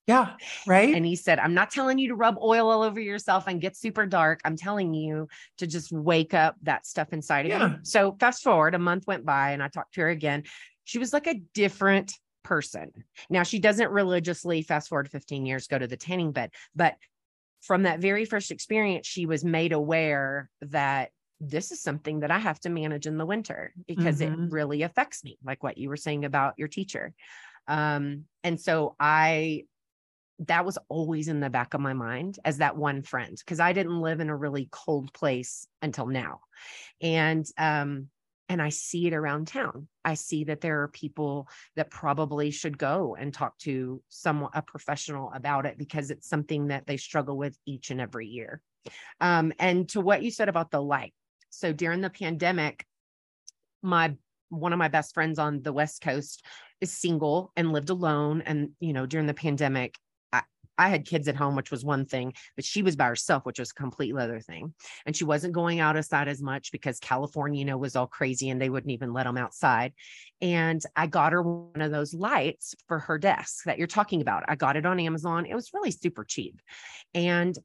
Yeah, 0.07 0.35
right. 0.69 0.95
And 0.95 1.05
he 1.05 1.17
said, 1.17 1.41
I'm 1.41 1.55
not 1.55 1.71
telling 1.73 1.99
you 1.99 2.09
to 2.09 2.15
rub 2.15 2.37
oil 2.41 2.71
all 2.71 2.83
over 2.83 3.01
yourself 3.01 3.49
and 3.49 3.61
get 3.61 3.77
super 3.77 4.07
dark. 4.07 4.41
I'm 4.45 4.57
telling 4.57 4.95
you 4.95 5.27
to 5.59 5.67
just 5.67 5.91
wake 5.91 6.33
up 6.33 6.55
that 6.63 6.87
stuff 6.87 7.13
inside 7.13 7.47
of 7.47 7.51
Yeah. 7.51 7.69
you. 7.71 7.79
So 7.83 8.17
fast 8.21 8.45
forward, 8.45 8.77
a 8.77 8.79
month 8.79 9.07
went 9.09 9.27
by 9.27 9.51
and 9.51 9.63
I 9.63 9.69
talked 9.69 9.95
to 9.95 10.03
her 10.03 10.09
again. 10.09 10.45
She 10.85 10.99
was 10.99 11.13
like 11.13 11.27
a 11.27 11.41
different 11.55 12.13
person. 12.45 12.93
Now 13.29 13.43
she 13.43 13.59
doesn't 13.59 13.91
religiously 13.91 14.63
fast 14.63 14.89
forward 14.89 15.11
15 15.11 15.45
years 15.45 15.67
go 15.67 15.77
to 15.77 15.89
the 15.89 15.97
tanning 15.97 16.31
bed, 16.31 16.51
but 16.77 16.95
from 17.63 17.83
that 17.83 17.99
very 17.99 18.25
first 18.25 18.53
experience, 18.53 19.09
she 19.09 19.27
was 19.27 19.45
made 19.45 19.73
aware 19.73 20.49
that 20.61 21.11
this 21.41 21.71
is 21.73 21.83
something 21.83 22.21
that 22.21 22.31
I 22.31 22.39
have 22.39 22.61
to 22.61 22.71
manage 22.71 23.07
in 23.07 23.19
the 23.19 23.27
winter 23.27 23.75
because 23.87 24.21
Mhm. 24.21 24.49
it 24.49 24.53
really 24.53 24.83
affects 24.83 25.23
me, 25.25 25.39
like 25.45 25.63
what 25.63 25.79
you 25.79 25.89
were 25.89 25.97
saying 25.97 26.25
about 26.25 26.55
your 26.59 26.69
teacher. 26.69 27.15
Um, 27.69 28.27
and 28.45 28.61
so 28.61 28.97
I 29.01 29.65
that 30.41 30.67
was 30.67 30.79
always 30.89 31.29
in 31.29 31.41
the 31.41 31.49
back 31.49 31.73
of 31.73 31.81
my 31.81 31.95
mind 31.95 32.39
as 32.45 32.59
that 32.59 32.77
one 32.77 33.03
friend 33.03 33.37
because 33.39 33.59
I 33.59 33.73
didn't 33.73 34.01
live 34.03 34.21
in 34.21 34.29
a 34.29 34.37
really 34.37 34.69
cold 34.71 35.13
place 35.15 35.67
until 35.81 36.07
now. 36.07 36.41
And 37.01 37.47
um 37.59 38.11
and 38.49 38.63
I 38.63 38.69
see 38.69 39.09
it 39.09 39.15
around 39.15 39.49
town. 39.49 39.89
I 40.05 40.15
see 40.15 40.45
that 40.45 40.61
there 40.61 40.83
are 40.83 40.89
people 40.89 41.49
that 41.75 41.91
probably 41.91 42.51
should 42.53 42.79
go 42.79 43.17
and 43.17 43.35
talk 43.35 43.59
to 43.61 44.03
someone, 44.09 44.51
a 44.55 44.63
professional 44.63 45.33
about 45.33 45.67
it 45.67 45.79
because 45.79 46.11
it's 46.13 46.29
something 46.29 46.69
that 46.69 46.87
they 46.87 46.97
struggle 46.97 47.37
with 47.37 47.59
each 47.67 47.91
and 47.91 48.01
every 48.01 48.29
year. 48.29 48.63
Um, 49.21 49.53
and 49.59 49.89
to 49.91 50.01
what 50.01 50.23
you 50.23 50.31
said 50.31 50.49
about 50.49 50.71
the 50.71 50.83
light. 50.83 51.15
So 51.57 51.73
during 51.73 52.03
the 52.03 52.11
pandemic, 52.11 52.85
my 53.83 54.15
one 54.51 54.73
of 54.73 54.79
my 54.79 54.89
best 54.89 55.15
friends 55.15 55.39
on 55.39 55.63
the 55.63 55.73
West 55.73 56.03
Coast 56.03 56.45
is 56.81 56.93
single 56.93 57.51
and 57.57 57.73
lived 57.73 57.91
alone. 57.91 58.43
And, 58.43 58.71
you 58.79 58.93
know, 58.93 59.07
during 59.07 59.27
the 59.27 59.35
pandemic, 59.35 59.97
I 60.79 60.91
had 60.91 61.07
kids 61.07 61.27
at 61.27 61.37
home, 61.37 61.57
which 61.57 61.71
was 61.71 61.87
one 61.87 62.05
thing, 62.05 62.35
but 62.55 62.65
she 62.67 62.83
was 62.83 62.97
by 62.97 63.07
herself, 63.07 63.47
which 63.47 63.59
was 63.59 63.71
a 63.71 63.75
completely 63.75 64.23
other 64.23 64.41
thing. 64.41 64.75
And 65.07 65.17
she 65.17 65.25
wasn't 65.25 65.55
going 65.55 65.81
out 65.81 65.97
outside 65.97 66.29
as 66.29 66.43
much 66.43 66.71
because 66.71 66.99
California, 66.99 67.59
you 67.59 67.65
know, 67.65 67.79
was 67.79 67.97
all 67.97 68.07
crazy 68.07 68.51
and 68.51 68.61
they 68.61 68.69
wouldn't 68.69 68.93
even 68.93 69.15
let 69.15 69.25
them 69.25 69.39
outside. 69.39 69.95
And 70.43 70.83
I 70.95 71.07
got 71.07 71.33
her 71.33 71.43
one 71.43 71.81
of 71.81 71.93
those 71.93 72.13
lights 72.13 72.75
for 72.89 72.99
her 72.99 73.17
desk 73.17 73.65
that 73.65 73.79
you're 73.79 73.87
talking 73.87 74.21
about. 74.21 74.45
I 74.49 74.55
got 74.55 74.77
it 74.77 74.85
on 74.85 75.01
Amazon. 75.01 75.47
It 75.47 75.55
was 75.55 75.73
really 75.73 75.91
super 75.91 76.25
cheap. 76.25 76.61
And 77.15 77.59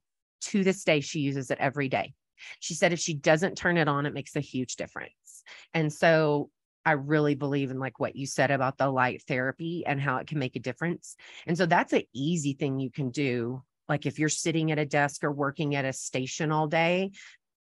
to 0.43 0.63
this 0.63 0.85
day, 0.85 1.01
she 1.01 1.19
uses 1.19 1.51
it 1.51 1.57
every 1.59 1.89
day. 1.89 2.13
She 2.59 2.73
said 2.73 2.93
if 2.93 2.99
she 2.99 3.13
doesn't 3.13 3.55
turn 3.55 3.77
it 3.77 3.87
on, 3.87 4.05
it 4.05 4.13
makes 4.13 4.35
a 4.35 4.41
huge 4.41 4.75
difference. 4.75 5.43
And 5.73 5.91
so 5.91 6.49
I 6.85 6.93
really 6.93 7.35
believe 7.35 7.71
in 7.71 7.79
like 7.79 7.99
what 7.99 8.15
you 8.15 8.25
said 8.25 8.51
about 8.51 8.77
the 8.77 8.89
light 8.89 9.23
therapy 9.27 9.83
and 9.85 10.01
how 10.01 10.17
it 10.17 10.27
can 10.27 10.39
make 10.39 10.55
a 10.55 10.59
difference. 10.59 11.15
And 11.45 11.57
so 11.57 11.65
that's 11.65 11.93
an 11.93 12.03
easy 12.13 12.53
thing 12.53 12.79
you 12.79 12.89
can 12.89 13.09
do. 13.09 13.61
Like 13.87 14.05
if 14.05 14.19
you're 14.19 14.29
sitting 14.29 14.71
at 14.71 14.79
a 14.79 14.85
desk 14.85 15.23
or 15.23 15.31
working 15.31 15.75
at 15.75 15.85
a 15.85 15.93
station 15.93 16.51
all 16.51 16.67
day, 16.67 17.11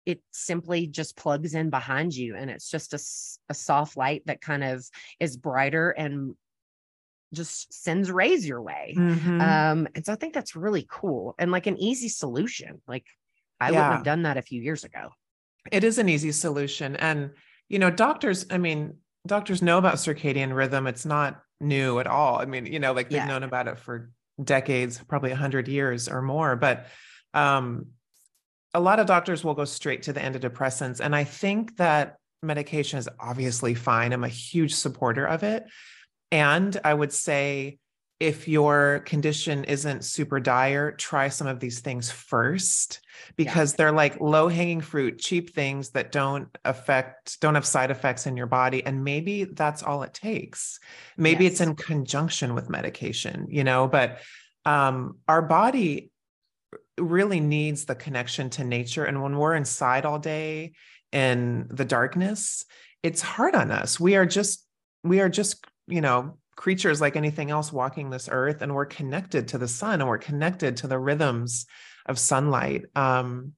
it 0.07 0.23
simply 0.31 0.87
just 0.87 1.17
plugs 1.17 1.55
in 1.55 1.71
behind 1.71 2.15
you 2.15 2.35
and 2.35 2.51
it's 2.51 2.71
just 2.71 2.95
a, 2.95 3.53
a 3.53 3.55
soft 3.55 3.97
light 3.97 4.23
that 4.27 4.41
kind 4.41 4.65
of 4.65 4.85
is 5.19 5.37
brighter 5.37 5.91
and 5.91 6.35
just 7.33 7.73
sends 7.73 8.11
rays 8.11 8.47
your 8.47 8.63
way. 8.63 8.95
Mm-hmm. 8.97 9.41
Um, 9.41 9.89
and 9.95 10.05
so 10.05 10.13
I 10.13 10.17
think 10.17 10.35
that's 10.35 10.57
really 10.57 10.87
cool 10.89 11.35
and 11.39 11.53
like 11.53 11.67
an 11.67 11.77
easy 11.79 12.09
solution. 12.09 12.81
Like 12.89 13.07
I 13.61 13.71
yeah. 13.71 13.79
wouldn't 13.79 13.95
have 13.95 14.05
done 14.05 14.23
that 14.23 14.37
a 14.37 14.43
few 14.43 14.63
years 14.63 14.85
ago. 14.85 15.11
It 15.71 15.85
is 15.85 15.99
an 15.99 16.09
easy 16.09 16.33
solution. 16.33 16.97
And, 16.97 17.31
you 17.69 17.79
know, 17.79 17.91
doctors, 17.91 18.47
I 18.51 18.59
mean, 18.59 18.95
doctors 19.27 19.61
know 19.61 19.79
about 19.79 19.97
circadian 19.97 20.55
rhythm. 20.55 20.87
It's 20.87 21.05
not 21.05 21.43
new 21.61 21.99
at 21.99 22.07
all. 22.07 22.39
I 22.39 22.47
mean, 22.47 22.67
you 22.67 22.79
know, 22.79 22.93
like 22.93 23.11
they've 23.11 23.19
yeah. 23.19 23.27
known 23.27 23.43
about 23.43 23.69
it 23.69 23.79
for 23.79 24.11
decades, 24.43 25.03
probably 25.07 25.33
a 25.33 25.37
hundred 25.37 25.69
years 25.69 26.09
or 26.09 26.23
more. 26.23 26.57
But 26.57 26.87
um, 27.35 27.89
a 28.73 28.81
lot 28.81 28.99
of 28.99 29.07
doctors 29.07 29.45
will 29.45 29.55
go 29.55 29.67
straight 29.67 30.05
to 30.05 30.13
the 30.13 30.21
antidepressants. 30.21 31.01
And 31.01 31.15
I 31.15 31.25
think 31.25 31.77
that 31.77 32.17
medication 32.43 32.99
is 32.99 33.09
obviously 33.19 33.75
fine. 33.75 34.15
I'm 34.15 34.25
a 34.25 34.29
huge 34.29 34.75
supporter 34.75 35.27
of 35.27 35.43
it. 35.43 35.65
And 36.33 36.81
I 36.83 36.95
would 36.95 37.13
say 37.13 37.80
if 38.21 38.47
your 38.47 39.01
condition 39.07 39.65
isn't 39.65 40.05
super 40.05 40.39
dire, 40.39 40.93
try 40.93 41.31
some 41.31 41.47
of 41.47 41.59
these 41.59 41.81
things 41.81 42.11
first 42.11 43.01
because 43.37 43.73
yeah. 43.73 43.77
they're 43.79 43.93
like 43.93 44.21
low 44.21 44.47
hanging 44.47 44.83
fruit, 44.83 45.19
cheap 45.19 45.55
things 45.55 45.91
that 45.91 46.13
don't 46.13 46.47
affect, 46.67 47.41
don't 47.41 47.55
have 47.55 47.65
side 47.65 47.91
effects 47.91 48.27
in 48.27 48.37
your 48.37 48.47
body. 48.47 48.85
And 48.85 49.05
maybe 49.05 49.45
that's 49.45 49.83
all 49.83 50.03
it 50.03 50.13
takes. 50.13 50.79
Maybe 51.17 51.45
yes. 51.45 51.53
it's 51.55 51.61
in 51.63 51.75
conjunction 51.77 52.55
with 52.55 52.69
medication, 52.69 53.47
you 53.49 53.65
know, 53.65 53.89
but 53.89 54.19
um, 54.67 55.17
our 55.27 55.41
body 55.41 56.11
really 56.99 57.41
needs 57.41 57.87
the 57.87 57.95
connection 57.95 58.51
to 58.51 58.65
nature. 58.65 59.07
And 59.07 59.23
when 59.23 59.39
we're 59.39 59.55
inside 59.55 60.05
all 60.05 60.19
day 60.19 60.73
in 61.11 61.69
the 61.71 61.87
darkness, 61.87 62.67
it's 63.03 63.23
hard 63.23 63.55
on 63.55 63.71
us. 63.71 63.99
We 63.99 64.17
are 64.17 64.27
just, 64.27 64.67
we 65.03 65.21
are 65.21 65.31
just, 65.31 65.65
you 65.87 66.03
know, 66.03 66.37
creatures 66.61 67.01
like 67.01 67.17
anything 67.17 67.51
else 67.51 67.73
walking 67.73 68.11
this 68.11 68.29
earth 68.31 68.61
and 68.61 68.75
we're 68.75 68.85
connected 68.85 69.49
to 69.49 69.57
the 69.57 69.67
sun 69.67 70.03
and 70.03 70.07
we're 70.07 70.19
connected 70.19 70.77
to 70.77 70.87
the 70.87 70.99
rhythms 70.99 71.65
of 72.05 72.19
sunlight 72.19 72.85
um, 72.95 73.55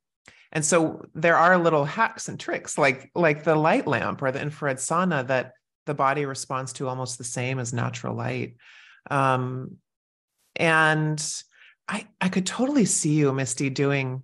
and 0.52 0.64
so 0.64 1.04
there 1.12 1.36
are 1.36 1.58
little 1.58 1.84
hacks 1.84 2.28
and 2.28 2.38
tricks 2.38 2.78
like 2.78 3.10
like 3.16 3.42
the 3.42 3.56
light 3.56 3.88
lamp 3.88 4.22
or 4.22 4.30
the 4.30 4.40
infrared 4.40 4.76
sauna 4.76 5.26
that 5.26 5.54
the 5.86 5.94
body 5.94 6.26
responds 6.26 6.72
to 6.74 6.86
almost 6.86 7.18
the 7.18 7.24
same 7.24 7.58
as 7.58 7.72
natural 7.72 8.14
light 8.14 8.54
um, 9.10 9.78
and 10.54 11.42
i 11.88 12.06
i 12.20 12.28
could 12.28 12.46
totally 12.46 12.84
see 12.84 13.14
you 13.14 13.32
misty 13.32 13.68
doing 13.68 14.22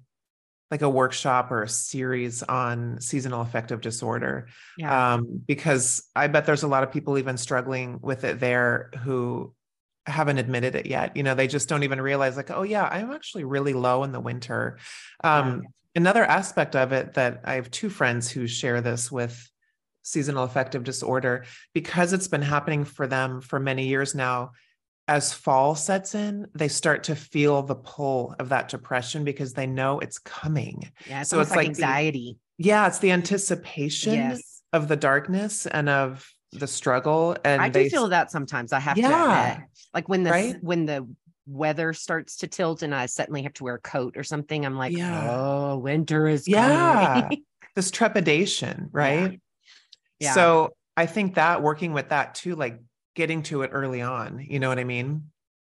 like 0.70 0.82
a 0.82 0.88
workshop 0.88 1.50
or 1.50 1.62
a 1.62 1.68
series 1.68 2.42
on 2.42 3.00
seasonal 3.00 3.40
affective 3.40 3.80
disorder 3.80 4.48
yeah. 4.76 5.14
um, 5.14 5.42
because 5.46 6.02
i 6.14 6.26
bet 6.26 6.46
there's 6.46 6.62
a 6.62 6.68
lot 6.68 6.82
of 6.82 6.92
people 6.92 7.18
even 7.18 7.36
struggling 7.36 7.98
with 8.02 8.24
it 8.24 8.40
there 8.40 8.90
who 9.02 9.52
haven't 10.06 10.38
admitted 10.38 10.74
it 10.74 10.86
yet 10.86 11.16
you 11.16 11.22
know 11.22 11.34
they 11.34 11.46
just 11.46 11.68
don't 11.68 11.82
even 11.82 12.00
realize 12.00 12.36
like 12.36 12.50
oh 12.50 12.62
yeah 12.62 12.84
i'm 12.84 13.10
actually 13.12 13.44
really 13.44 13.74
low 13.74 14.04
in 14.04 14.12
the 14.12 14.20
winter 14.20 14.78
um, 15.22 15.62
yeah. 15.62 15.68
another 15.96 16.24
aspect 16.24 16.74
of 16.74 16.92
it 16.92 17.14
that 17.14 17.40
i 17.44 17.54
have 17.54 17.70
two 17.70 17.90
friends 17.90 18.30
who 18.30 18.46
share 18.46 18.80
this 18.80 19.12
with 19.12 19.50
seasonal 20.02 20.44
affective 20.44 20.84
disorder 20.84 21.44
because 21.74 22.14
it's 22.14 22.28
been 22.28 22.42
happening 22.42 22.84
for 22.84 23.06
them 23.06 23.42
for 23.42 23.60
many 23.60 23.86
years 23.86 24.14
now 24.14 24.50
as 25.08 25.32
fall 25.32 25.74
sets 25.74 26.14
in, 26.14 26.46
they 26.54 26.68
start 26.68 27.04
to 27.04 27.16
feel 27.16 27.62
the 27.62 27.74
pull 27.74 28.34
of 28.38 28.50
that 28.50 28.68
depression 28.68 29.24
because 29.24 29.54
they 29.54 29.66
know 29.66 29.98
it's 29.98 30.18
coming. 30.18 30.92
Yeah, 31.08 31.22
it's 31.22 31.30
so 31.30 31.40
it's 31.40 31.50
like, 31.50 31.56
like 31.56 31.68
anxiety. 31.68 32.38
The, 32.58 32.64
yeah, 32.64 32.86
it's 32.86 32.98
the 32.98 33.10
anticipation 33.10 34.14
yes. 34.14 34.62
of 34.72 34.86
the 34.86 34.96
darkness 34.96 35.66
and 35.66 35.88
of 35.88 36.30
the 36.52 36.66
struggle. 36.66 37.36
And 37.42 37.62
I 37.62 37.70
do 37.70 37.88
feel 37.88 38.08
that 38.08 38.30
sometimes. 38.30 38.72
I 38.72 38.80
have 38.80 38.98
yeah, 38.98 39.08
to 39.08 39.52
admit, 39.52 39.68
like 39.94 40.08
when 40.10 40.24
the 40.24 40.30
right? 40.30 40.56
when 40.60 40.84
the 40.84 41.08
weather 41.46 41.94
starts 41.94 42.36
to 42.38 42.46
tilt 42.46 42.82
and 42.82 42.94
I 42.94 43.06
suddenly 43.06 43.42
have 43.42 43.54
to 43.54 43.64
wear 43.64 43.76
a 43.76 43.80
coat 43.80 44.18
or 44.18 44.24
something, 44.24 44.66
I'm 44.66 44.76
like, 44.76 44.94
yeah. 44.94 45.26
oh, 45.30 45.78
winter 45.78 46.28
is 46.28 46.46
yeah, 46.46 47.30
this 47.74 47.90
trepidation, 47.90 48.90
right? 48.92 49.32
Yeah. 49.32 49.38
yeah. 50.20 50.34
So 50.34 50.74
I 50.98 51.06
think 51.06 51.36
that 51.36 51.62
working 51.62 51.94
with 51.94 52.10
that 52.10 52.34
too, 52.34 52.56
like 52.56 52.78
getting 53.18 53.42
to 53.42 53.62
it 53.62 53.70
early 53.72 54.00
on. 54.00 54.46
You 54.48 54.60
know 54.60 54.68
what 54.68 54.78
I 54.78 54.84
mean? 54.84 55.24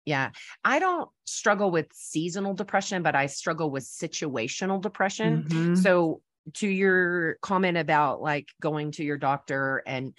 Yeah. 0.06 0.30
I 0.64 0.78
don't 0.78 1.10
struggle 1.24 1.72
with 1.72 1.88
seasonal 1.92 2.54
depression, 2.54 3.02
but 3.02 3.16
I 3.16 3.26
struggle 3.26 3.72
with 3.72 3.82
situational 3.82 4.80
depression. 4.80 5.42
Mm-hmm. 5.48 5.74
So, 5.74 6.22
to 6.54 6.68
your 6.68 7.34
comment 7.42 7.76
about 7.76 8.22
like 8.22 8.48
going 8.62 8.92
to 8.92 9.04
your 9.04 9.18
doctor 9.18 9.82
and 9.86 10.14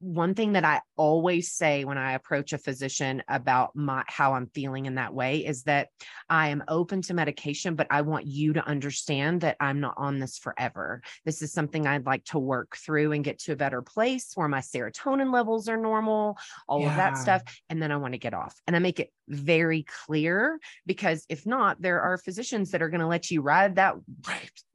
one 0.00 0.34
thing 0.34 0.54
that 0.54 0.64
I 0.64 0.80
always 0.96 1.52
say 1.52 1.84
when 1.84 1.98
I 1.98 2.12
approach 2.12 2.54
a 2.54 2.58
physician 2.58 3.22
about 3.28 3.76
my 3.76 4.02
how 4.06 4.32
I'm 4.32 4.46
feeling 4.46 4.86
in 4.86 4.94
that 4.94 5.12
way 5.12 5.44
is 5.44 5.64
that 5.64 5.88
I 6.28 6.48
am 6.48 6.64
open 6.68 7.02
to 7.02 7.14
medication, 7.14 7.74
but 7.74 7.86
I 7.90 8.00
want 8.00 8.26
you 8.26 8.54
to 8.54 8.66
understand 8.66 9.42
that 9.42 9.58
I'm 9.60 9.78
not 9.80 9.94
on 9.98 10.18
this 10.18 10.38
forever. 10.38 11.02
This 11.26 11.42
is 11.42 11.52
something 11.52 11.86
I'd 11.86 12.06
like 12.06 12.24
to 12.26 12.38
work 12.38 12.76
through 12.76 13.12
and 13.12 13.22
get 13.22 13.40
to 13.40 13.52
a 13.52 13.56
better 13.56 13.82
place 13.82 14.32
where 14.34 14.48
my 14.48 14.60
serotonin 14.60 15.32
levels 15.32 15.68
are 15.68 15.76
normal, 15.76 16.38
all 16.66 16.80
yeah. 16.80 16.90
of 16.90 16.96
that 16.96 17.18
stuff. 17.18 17.42
And 17.68 17.82
then 17.82 17.92
I 17.92 17.96
want 17.96 18.14
to 18.14 18.18
get 18.18 18.32
off. 18.32 18.58
And 18.66 18.74
I 18.74 18.78
make 18.78 19.00
it 19.00 19.12
very 19.28 19.84
clear 20.06 20.58
because 20.86 21.26
if 21.28 21.46
not, 21.46 21.80
there 21.80 22.00
are 22.00 22.16
physicians 22.16 22.70
that 22.70 22.82
are 22.82 22.88
going 22.88 23.00
to 23.00 23.06
let 23.06 23.30
you 23.30 23.42
ride 23.42 23.76
that, 23.76 23.96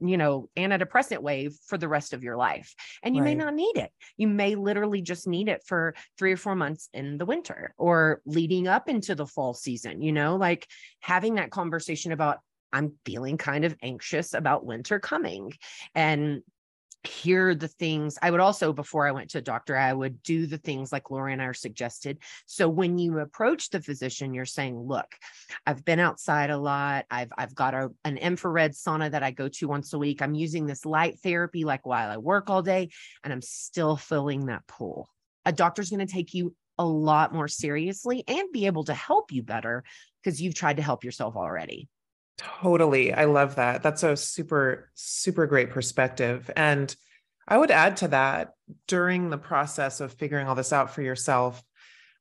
you 0.00 0.16
know, 0.16 0.48
antidepressant 0.56 1.20
wave 1.20 1.56
for 1.66 1.76
the 1.76 1.88
rest 1.88 2.12
of 2.12 2.22
your 2.22 2.36
life. 2.36 2.74
And 3.02 3.16
you 3.16 3.22
right. 3.22 3.36
may 3.36 3.44
not 3.44 3.54
need 3.54 3.76
it. 3.76 3.90
You 4.16 4.28
may 4.28 4.54
literally 4.54 5.02
just 5.02 5.15
just 5.16 5.26
need 5.26 5.48
it 5.48 5.62
for 5.66 5.94
three 6.18 6.32
or 6.32 6.36
four 6.36 6.54
months 6.54 6.88
in 6.92 7.18
the 7.18 7.26
winter 7.26 7.74
or 7.78 8.20
leading 8.26 8.68
up 8.68 8.88
into 8.88 9.14
the 9.14 9.26
fall 9.26 9.54
season, 9.54 10.02
you 10.02 10.12
know, 10.12 10.36
like 10.36 10.68
having 11.00 11.36
that 11.36 11.50
conversation 11.50 12.12
about, 12.12 12.38
I'm 12.72 12.92
feeling 13.04 13.38
kind 13.38 13.64
of 13.64 13.74
anxious 13.82 14.34
about 14.34 14.66
winter 14.66 15.00
coming. 15.00 15.52
And 15.94 16.42
hear 17.06 17.54
the 17.54 17.68
things 17.68 18.18
I 18.20 18.30
would 18.30 18.40
also 18.40 18.72
before 18.72 19.06
I 19.06 19.12
went 19.12 19.30
to 19.30 19.38
a 19.38 19.42
doctor 19.42 19.76
I 19.76 19.92
would 19.92 20.22
do 20.22 20.46
the 20.46 20.58
things 20.58 20.92
like 20.92 21.10
Lori 21.10 21.32
and 21.32 21.42
I 21.42 21.46
are 21.46 21.54
suggested. 21.54 22.18
So 22.46 22.68
when 22.68 22.98
you 22.98 23.18
approach 23.18 23.70
the 23.70 23.80
physician 23.80 24.34
you're 24.34 24.44
saying 24.44 24.78
look 24.78 25.06
I've 25.66 25.84
been 25.84 26.00
outside 26.00 26.50
a 26.50 26.58
lot. 26.58 27.06
I've 27.10 27.32
I've 27.36 27.54
got 27.54 27.74
a, 27.74 27.90
an 28.04 28.16
infrared 28.16 28.72
sauna 28.72 29.10
that 29.10 29.22
I 29.22 29.30
go 29.30 29.48
to 29.48 29.68
once 29.68 29.92
a 29.92 29.98
week. 29.98 30.22
I'm 30.22 30.34
using 30.34 30.66
this 30.66 30.84
light 30.84 31.18
therapy 31.20 31.64
like 31.64 31.86
while 31.86 32.10
I 32.10 32.16
work 32.16 32.50
all 32.50 32.62
day 32.62 32.90
and 33.24 33.32
I'm 33.32 33.42
still 33.42 33.96
filling 33.96 34.46
that 34.46 34.66
pool. 34.66 35.08
a 35.44 35.52
doctor's 35.52 35.90
going 35.90 36.06
to 36.06 36.12
take 36.12 36.34
you 36.34 36.54
a 36.78 36.84
lot 36.84 37.32
more 37.32 37.48
seriously 37.48 38.24
and 38.28 38.52
be 38.52 38.66
able 38.66 38.84
to 38.84 38.94
help 38.94 39.32
you 39.32 39.42
better 39.42 39.82
because 40.22 40.42
you've 40.42 40.54
tried 40.54 40.76
to 40.76 40.82
help 40.82 41.04
yourself 41.04 41.36
already 41.36 41.88
Totally. 42.38 43.12
I 43.12 43.24
love 43.24 43.56
that. 43.56 43.82
That's 43.82 44.02
a 44.02 44.16
super, 44.16 44.90
super 44.94 45.46
great 45.46 45.70
perspective. 45.70 46.50
And 46.56 46.94
I 47.48 47.56
would 47.58 47.70
add 47.70 47.98
to 47.98 48.08
that 48.08 48.54
during 48.86 49.30
the 49.30 49.38
process 49.38 50.00
of 50.00 50.12
figuring 50.12 50.48
all 50.48 50.54
this 50.54 50.72
out 50.72 50.94
for 50.94 51.02
yourself, 51.02 51.62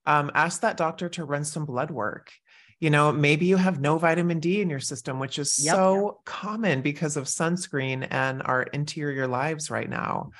um, 0.05 0.31
ask 0.33 0.61
that 0.61 0.77
doctor 0.77 1.09
to 1.09 1.25
run 1.25 1.43
some 1.43 1.65
blood 1.65 1.91
work. 1.91 2.31
You 2.79 2.89
know, 2.89 3.11
maybe 3.11 3.45
you 3.45 3.57
have 3.57 3.79
no 3.79 3.97
vitamin 3.97 4.39
D 4.39 4.61
in 4.61 4.69
your 4.69 4.79
system, 4.79 5.19
which 5.19 5.39
is 5.39 5.59
yep, 5.63 5.75
so 5.75 6.05
yep. 6.05 6.13
common 6.25 6.81
because 6.81 7.17
of 7.17 7.25
sunscreen 7.25 8.07
and 8.09 8.41
our 8.43 8.63
interior 8.63 9.27
lives 9.27 9.71
right 9.71 9.89
now. 9.89 10.31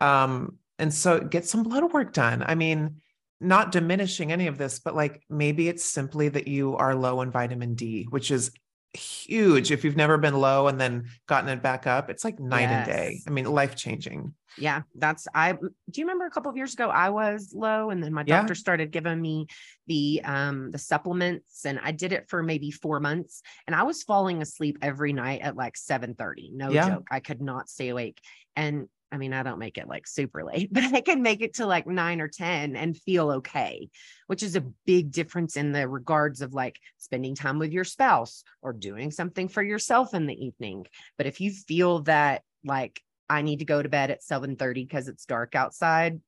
Um, 0.00 0.58
And 0.78 0.92
so 0.92 1.20
get 1.20 1.46
some 1.46 1.62
blood 1.62 1.92
work 1.92 2.12
done. 2.12 2.42
I 2.44 2.56
mean, 2.56 3.00
not 3.40 3.72
diminishing 3.72 4.32
any 4.32 4.48
of 4.48 4.58
this, 4.58 4.80
but 4.80 4.94
like 4.96 5.22
maybe 5.30 5.68
it's 5.68 5.84
simply 5.84 6.28
that 6.30 6.48
you 6.48 6.76
are 6.76 6.94
low 6.94 7.20
in 7.22 7.30
vitamin 7.30 7.74
D, 7.74 8.06
which 8.10 8.30
is 8.30 8.50
huge. 8.94 9.70
If 9.70 9.84
you've 9.84 9.96
never 9.96 10.18
been 10.18 10.34
low 10.34 10.68
and 10.68 10.80
then 10.80 11.04
gotten 11.26 11.48
it 11.50 11.62
back 11.62 11.86
up, 11.86 12.10
it's 12.10 12.24
like 12.24 12.38
night 12.38 12.62
yes. 12.62 12.88
and 12.88 12.96
day. 12.96 13.20
I 13.26 13.30
mean, 13.30 13.46
life 13.46 13.76
changing. 13.76 14.34
Yeah, 14.56 14.82
that's 14.94 15.26
I 15.34 15.52
do 15.52 16.00
you 16.00 16.04
remember 16.04 16.26
a 16.26 16.30
couple 16.30 16.50
of 16.50 16.56
years 16.56 16.74
ago 16.74 16.88
I 16.88 17.10
was 17.10 17.52
low 17.54 17.90
and 17.90 18.02
then 18.02 18.12
my 18.12 18.22
doctor 18.22 18.52
yeah. 18.52 18.58
started 18.58 18.92
giving 18.92 19.20
me 19.20 19.46
the 19.88 20.20
um 20.24 20.70
the 20.70 20.78
supplements 20.78 21.64
and 21.64 21.80
I 21.82 21.90
did 21.90 22.12
it 22.12 22.28
for 22.28 22.42
maybe 22.42 22.70
4 22.70 23.00
months 23.00 23.42
and 23.66 23.74
I 23.74 23.82
was 23.82 24.04
falling 24.04 24.42
asleep 24.42 24.78
every 24.80 25.12
night 25.12 25.40
at 25.40 25.56
like 25.56 25.74
7:30. 25.74 26.52
No 26.52 26.70
yeah. 26.70 26.88
joke. 26.88 27.08
I 27.10 27.20
could 27.20 27.40
not 27.40 27.68
stay 27.68 27.88
awake. 27.88 28.20
And 28.54 28.88
I 29.14 29.16
mean, 29.16 29.32
I 29.32 29.44
don't 29.44 29.60
make 29.60 29.78
it 29.78 29.86
like 29.86 30.08
super 30.08 30.44
late, 30.44 30.68
but 30.72 30.82
I 30.92 31.00
can 31.00 31.22
make 31.22 31.40
it 31.40 31.54
to 31.54 31.66
like 31.66 31.86
nine 31.86 32.20
or 32.20 32.28
10 32.28 32.74
and 32.74 32.96
feel 32.96 33.30
okay, 33.30 33.88
which 34.26 34.42
is 34.42 34.56
a 34.56 34.66
big 34.86 35.12
difference 35.12 35.56
in 35.56 35.70
the 35.70 35.88
regards 35.88 36.40
of 36.40 36.52
like 36.52 36.80
spending 36.98 37.36
time 37.36 37.60
with 37.60 37.70
your 37.70 37.84
spouse 37.84 38.42
or 38.60 38.72
doing 38.72 39.12
something 39.12 39.48
for 39.48 39.62
yourself 39.62 40.14
in 40.14 40.26
the 40.26 40.44
evening. 40.44 40.86
But 41.16 41.28
if 41.28 41.40
you 41.40 41.52
feel 41.52 42.00
that 42.00 42.42
like 42.64 43.00
I 43.30 43.42
need 43.42 43.60
to 43.60 43.64
go 43.64 43.80
to 43.80 43.88
bed 43.88 44.10
at 44.10 44.24
7 44.24 44.56
30 44.56 44.84
because 44.84 45.06
it's 45.06 45.26
dark 45.26 45.54
outside, 45.54 46.20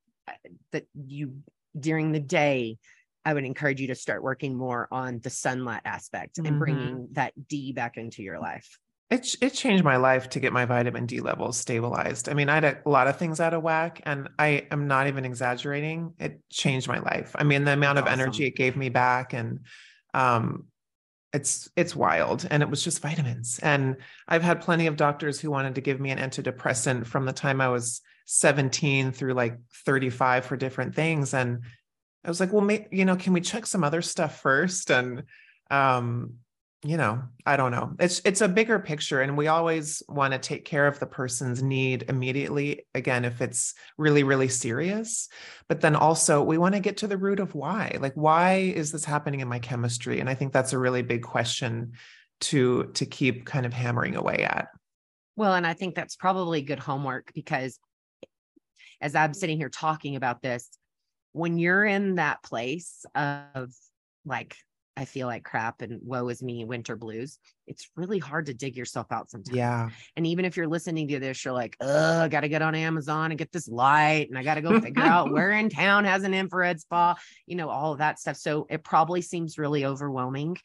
that 0.71 0.85
you 0.95 1.38
during 1.78 2.12
the 2.12 2.21
day, 2.21 2.78
I 3.25 3.35
would 3.35 3.45
encourage 3.45 3.81
you 3.81 3.88
to 3.88 3.97
start 3.97 4.23
working 4.23 4.57
more 4.57 4.87
on 4.93 5.19
the 5.19 5.31
sunlight 5.31 5.83
aspect 5.85 6.37
mm-hmm. 6.37 6.47
and 6.47 6.59
bringing 6.61 7.09
that 7.12 7.33
D 7.49 7.73
back 7.73 7.97
into 7.97 8.23
your 8.23 8.38
life 8.38 8.78
it 9.09 9.37
it 9.41 9.51
changed 9.55 9.85
my 9.85 9.97
life 9.97 10.31
to 10.31 10.41
get 10.41 10.53
my 10.53 10.65
vitamin 10.65 11.07
D 11.07 11.21
levels 11.21 11.57
stabilized. 11.57 12.29
I 12.29 12.35
mean, 12.35 12.49
I 12.49 12.55
had 12.55 12.65
a, 12.65 12.89
lot 12.89 13.07
of 13.07 13.17
things 13.17 13.39
out 13.39 13.55
of 13.55 13.63
whack, 13.63 14.01
and 14.05 14.29
I 14.39 14.67
am 14.71 14.89
not 14.89 15.07
even 15.07 15.25
exaggerating. 15.25 16.15
It 16.19 16.41
changed 16.51 16.89
my 16.89 16.99
life. 16.99 17.33
I 17.37 17.45
mean, 17.45 17.65
the 17.65 17.73
amount 17.73 17.97
That's 17.97 18.09
of 18.09 18.13
energy 18.13 18.47
it 18.47 18.57
gave 18.57 18.77
me 18.77 18.89
back, 18.89 19.33
and 19.33 19.61
um, 20.13 20.65
it's 21.33 21.71
it's 21.77 21.95
wild. 21.95 22.49
And 22.51 22.65
it 22.65 22.69
was 22.69 22.83
just 22.83 23.01
vitamins. 23.01 23.61
And 23.61 23.99
I've 24.27 24.43
had 24.43 24.61
plenty 24.61 24.89
of 24.89 24.97
doctors 24.97 25.39
who 25.39 25.53
wanted 25.53 25.77
to 25.77 25.81
give 25.81 26.01
me 26.01 26.11
an 26.11 26.19
antidepressant 26.19 27.07
from 27.07 27.27
the 27.27 27.33
time 27.33 27.61
I 27.61 27.69
was 27.69 28.01
17 28.25 29.13
through 29.13 29.35
like 29.35 29.57
35 29.85 30.47
for 30.47 30.57
different 30.57 30.97
things, 30.97 31.33
and 31.33 31.61
I 32.25 32.29
was 32.29 32.41
like, 32.41 32.53
well, 32.53 32.63
may, 32.63 32.89
you 32.91 33.05
know, 33.05 33.15
can 33.15 33.33
we 33.33 33.41
check 33.41 33.67
some 33.67 33.85
other 33.85 34.03
stuff 34.03 34.41
first? 34.41 34.91
And 34.91 35.23
um, 35.71 36.39
you 36.85 36.97
know 36.97 37.23
i 37.47 37.56
don't 37.56 37.73
know. 37.73 37.95
It's 37.99 38.21
it's 38.25 38.40
a 38.40 38.49
bigger 38.49 38.78
picture 38.78 39.21
and 39.21 39.37
we 39.37 39.49
always 39.49 40.02
want 40.09 40.33
to 40.33 40.38
take 40.38 40.64
care 40.64 40.87
of 40.87 40.99
the 40.99 41.06
person's 41.06 41.62
need 41.62 42.04
immediately 42.09 42.87
again 42.95 43.25
if 43.25 43.40
it's 43.40 43.75
really 43.97 44.23
really 44.23 44.49
serious. 44.49 45.28
But 45.68 45.80
then 45.80 45.97
also 45.97 46.42
we 46.42 46.59
want 46.59 46.75
to 46.75 46.80
get 46.80 46.99
to 46.99 47.06
the 47.06 47.16
root 47.16 47.40
of 47.40 47.54
why. 47.54 47.97
Like 48.00 48.14
why 48.14 48.73
is 48.75 48.92
this 48.92 49.04
happening 49.04 49.40
in 49.40 49.49
my 49.49 49.59
chemistry? 49.59 50.21
And 50.21 50.28
i 50.28 50.35
think 50.35 50.52
that's 50.52 50.73
a 50.73 50.78
really 50.78 51.02
big 51.02 51.23
question 51.23 51.92
to 52.42 52.85
to 52.95 53.06
keep 53.06 53.47
kind 53.47 53.66
of 53.66 53.73
hammering 53.73 54.16
away 54.16 54.45
at. 54.45 54.68
Well 55.37 55.54
and 55.54 55.66
i 55.66 55.73
think 55.73 55.95
that's 55.95 56.16
probably 56.16 56.62
good 56.62 56.78
homework 56.78 57.33
because 57.35 57.78
as 59.00 59.14
i'm 59.14 59.35
sitting 59.35 59.56
here 59.56 59.71
talking 59.71 60.16
about 60.16 60.42
this 60.42 60.68
when 61.33 61.59
you're 61.59 61.85
in 61.85 62.14
that 62.14 62.42
place 62.42 63.04
of 63.14 63.73
like 64.25 64.56
I 64.97 65.05
feel 65.05 65.26
like 65.26 65.45
crap 65.45 65.83
and 65.83 66.00
woe 66.03 66.29
is 66.29 66.43
me, 66.43 66.65
winter 66.65 66.97
blues, 66.97 67.38
it's 67.67 67.91
really 67.97 68.19
hard 68.19 68.47
to 68.47 68.55
dig 68.55 68.76
yourself 68.76 69.07
out 69.11 69.31
sometimes. 69.31 69.57
Yeah. 69.57 69.91
And 70.17 70.26
even 70.26 70.45
if 70.45 70.57
you're 70.57 70.69
listening 70.69 71.09
to 71.09 71.19
this, 71.19 71.45
you're 71.45 71.53
like, 71.53 71.76
oh, 71.81 72.23
I 72.23 72.29
got 72.29 72.41
to 72.41 72.49
get 72.49 72.62
on 72.62 72.75
Amazon 72.75 73.31
and 73.31 73.38
get 73.38 73.53
this 73.53 73.69
light 73.69 74.29
and 74.29 74.38
I 74.38 74.43
got 74.43 74.55
to 74.55 74.62
go 74.62 74.81
figure 74.81 75.03
out 75.03 75.33
where 75.33 75.53
in 75.53 75.69
town 75.69 76.05
has 76.05 76.23
an 76.23 76.33
infrared 76.33 76.81
spa, 76.81 77.15
you 77.47 77.57
know, 77.57 77.69
all 77.69 77.93
of 77.93 77.99
that 77.99 78.19
stuff. 78.19 78.37
So 78.37 78.67
it 78.71 78.85
probably 78.85 79.21
seems 79.21 79.59
really 79.59 79.85
overwhelming. 79.85 80.57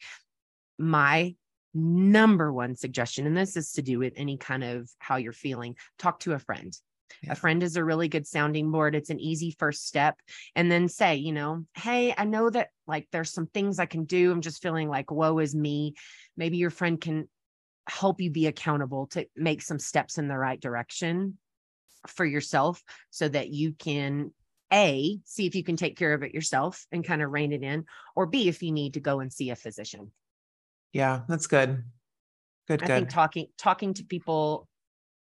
My 0.78 1.34
number 1.74 2.52
one 2.52 2.74
suggestion, 2.74 3.26
and 3.26 3.36
this 3.36 3.56
is 3.56 3.72
to 3.72 3.82
do 3.82 3.98
with 3.98 4.14
any 4.16 4.38
kind 4.38 4.64
of 4.64 4.90
how 4.98 5.16
you're 5.16 5.32
feeling, 5.32 5.76
talk 5.98 6.20
to 6.20 6.32
a 6.32 6.38
friend. 6.38 6.76
Yeah. 7.22 7.32
A 7.32 7.34
friend 7.34 7.62
is 7.62 7.76
a 7.76 7.84
really 7.84 8.08
good 8.08 8.26
sounding 8.26 8.70
board. 8.70 8.94
It's 8.94 9.10
an 9.10 9.20
easy 9.20 9.54
first 9.58 9.86
step. 9.86 10.20
And 10.54 10.70
then 10.70 10.88
say, 10.88 11.16
you 11.16 11.32
know, 11.32 11.64
hey, 11.74 12.14
I 12.16 12.24
know 12.24 12.50
that 12.50 12.68
like 12.86 13.08
there's 13.12 13.32
some 13.32 13.46
things 13.46 13.78
I 13.78 13.86
can 13.86 14.04
do. 14.04 14.32
I'm 14.32 14.40
just 14.40 14.62
feeling 14.62 14.88
like, 14.88 15.10
woe 15.10 15.38
is 15.38 15.54
me. 15.54 15.94
Maybe 16.36 16.56
your 16.56 16.70
friend 16.70 17.00
can 17.00 17.28
help 17.88 18.20
you 18.20 18.30
be 18.30 18.46
accountable 18.46 19.06
to 19.08 19.26
make 19.36 19.62
some 19.62 19.78
steps 19.78 20.18
in 20.18 20.28
the 20.28 20.38
right 20.38 20.60
direction 20.60 21.38
for 22.06 22.24
yourself 22.24 22.82
so 23.10 23.28
that 23.28 23.50
you 23.50 23.72
can 23.72 24.32
a 24.72 25.18
see 25.24 25.46
if 25.46 25.54
you 25.54 25.62
can 25.62 25.76
take 25.76 25.96
care 25.96 26.14
of 26.14 26.22
it 26.22 26.32
yourself 26.32 26.86
and 26.90 27.04
kind 27.04 27.22
of 27.22 27.30
rein 27.30 27.52
it 27.52 27.62
in 27.62 27.84
or 28.16 28.26
b 28.26 28.48
if 28.48 28.62
you 28.62 28.72
need 28.72 28.94
to 28.94 29.00
go 29.00 29.20
and 29.20 29.32
see 29.32 29.50
a 29.50 29.56
physician 29.56 30.10
yeah 30.92 31.20
that's 31.28 31.46
good 31.46 31.84
good 32.66 32.82
i 32.82 32.86
good. 32.86 32.96
think 32.96 33.08
talking 33.10 33.46
talking 33.58 33.92
to 33.94 34.04
people 34.04 34.66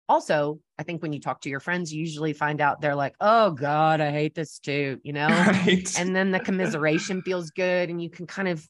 also 0.10 0.60
i 0.78 0.84
think 0.84 1.02
when 1.02 1.14
you 1.14 1.20
talk 1.20 1.42
to 1.42 1.50
your 1.50 1.60
friends 1.60 1.94
you 1.94 2.00
usually 2.00 2.34
find 2.34 2.62
out 2.62 2.82
they're 2.82 2.96
like 2.96 3.16
oh 3.22 3.52
god 3.52 4.02
i 4.02 4.12
hate 4.12 4.36
this 4.36 4.60
too 4.60 5.00
you 5.04 5.14
know? 5.18 5.28
Right. 5.28 6.00
and 6.00 6.16
then 6.16 6.32
the 6.32 6.40
commiseration 6.40 7.22
feels 7.22 7.52
good 7.52 7.90
and 7.90 8.02
you 8.02 8.10
can 8.10 8.28
kind 8.28 8.48
of 8.48 8.68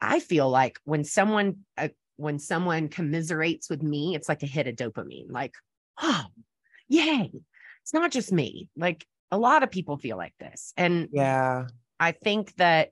i 0.00 0.20
feel 0.20 0.48
like 0.48 0.78
when 0.84 1.04
someone 1.04 1.58
uh, 1.76 1.88
when 2.16 2.38
someone 2.38 2.88
commiserates 2.88 3.68
with 3.68 3.82
me 3.82 4.14
it's 4.14 4.28
like 4.28 4.42
a 4.42 4.46
hit 4.46 4.66
of 4.66 4.76
dopamine 4.76 5.30
like 5.30 5.54
oh 6.00 6.24
yay 6.88 7.30
it's 7.86 7.94
not 7.94 8.10
just 8.10 8.32
me. 8.32 8.68
Like 8.76 9.06
a 9.30 9.38
lot 9.38 9.62
of 9.62 9.70
people 9.70 9.96
feel 9.96 10.16
like 10.16 10.34
this. 10.40 10.72
And 10.76 11.08
yeah. 11.12 11.68
I 12.00 12.10
think 12.10 12.52
that 12.56 12.88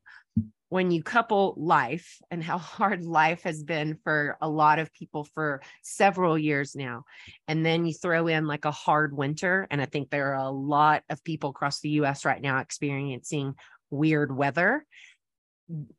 when 0.75 0.91
you 0.91 1.05
couple 1.05 1.55
life 1.57 2.21
and 2.33 2.43
how 2.43 2.59
hard 2.79 3.05
life 3.05 3.45
has 3.45 3.63
been 3.63 3.97
for 4.03 4.37
a 4.41 4.49
lot 4.49 4.81
of 4.81 4.93
people 4.93 5.23
for 5.23 5.63
several 5.85 6.37
years 6.37 6.75
now, 6.75 7.05
and 7.47 7.65
then 7.65 7.87
you 7.87 7.95
throw 7.95 8.27
in 8.27 8.49
like 8.49 8.65
a 8.65 8.73
hard 8.73 9.17
winter, 9.17 9.69
and 9.71 9.81
I 9.81 9.85
think 9.85 10.11
there 10.11 10.33
are 10.33 10.45
a 10.45 10.51
lot 10.51 11.05
of 11.09 11.23
people 11.23 11.51
across 11.51 11.79
the 11.79 11.91
US 11.91 12.25
right 12.25 12.43
now 12.43 12.59
experiencing 12.59 13.55
weird 13.89 14.37
weather, 14.37 14.85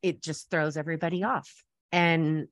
it 0.01 0.21
just 0.21 0.51
throws 0.51 0.75
everybody 0.75 1.23
off. 1.23 1.49
And 1.93 2.49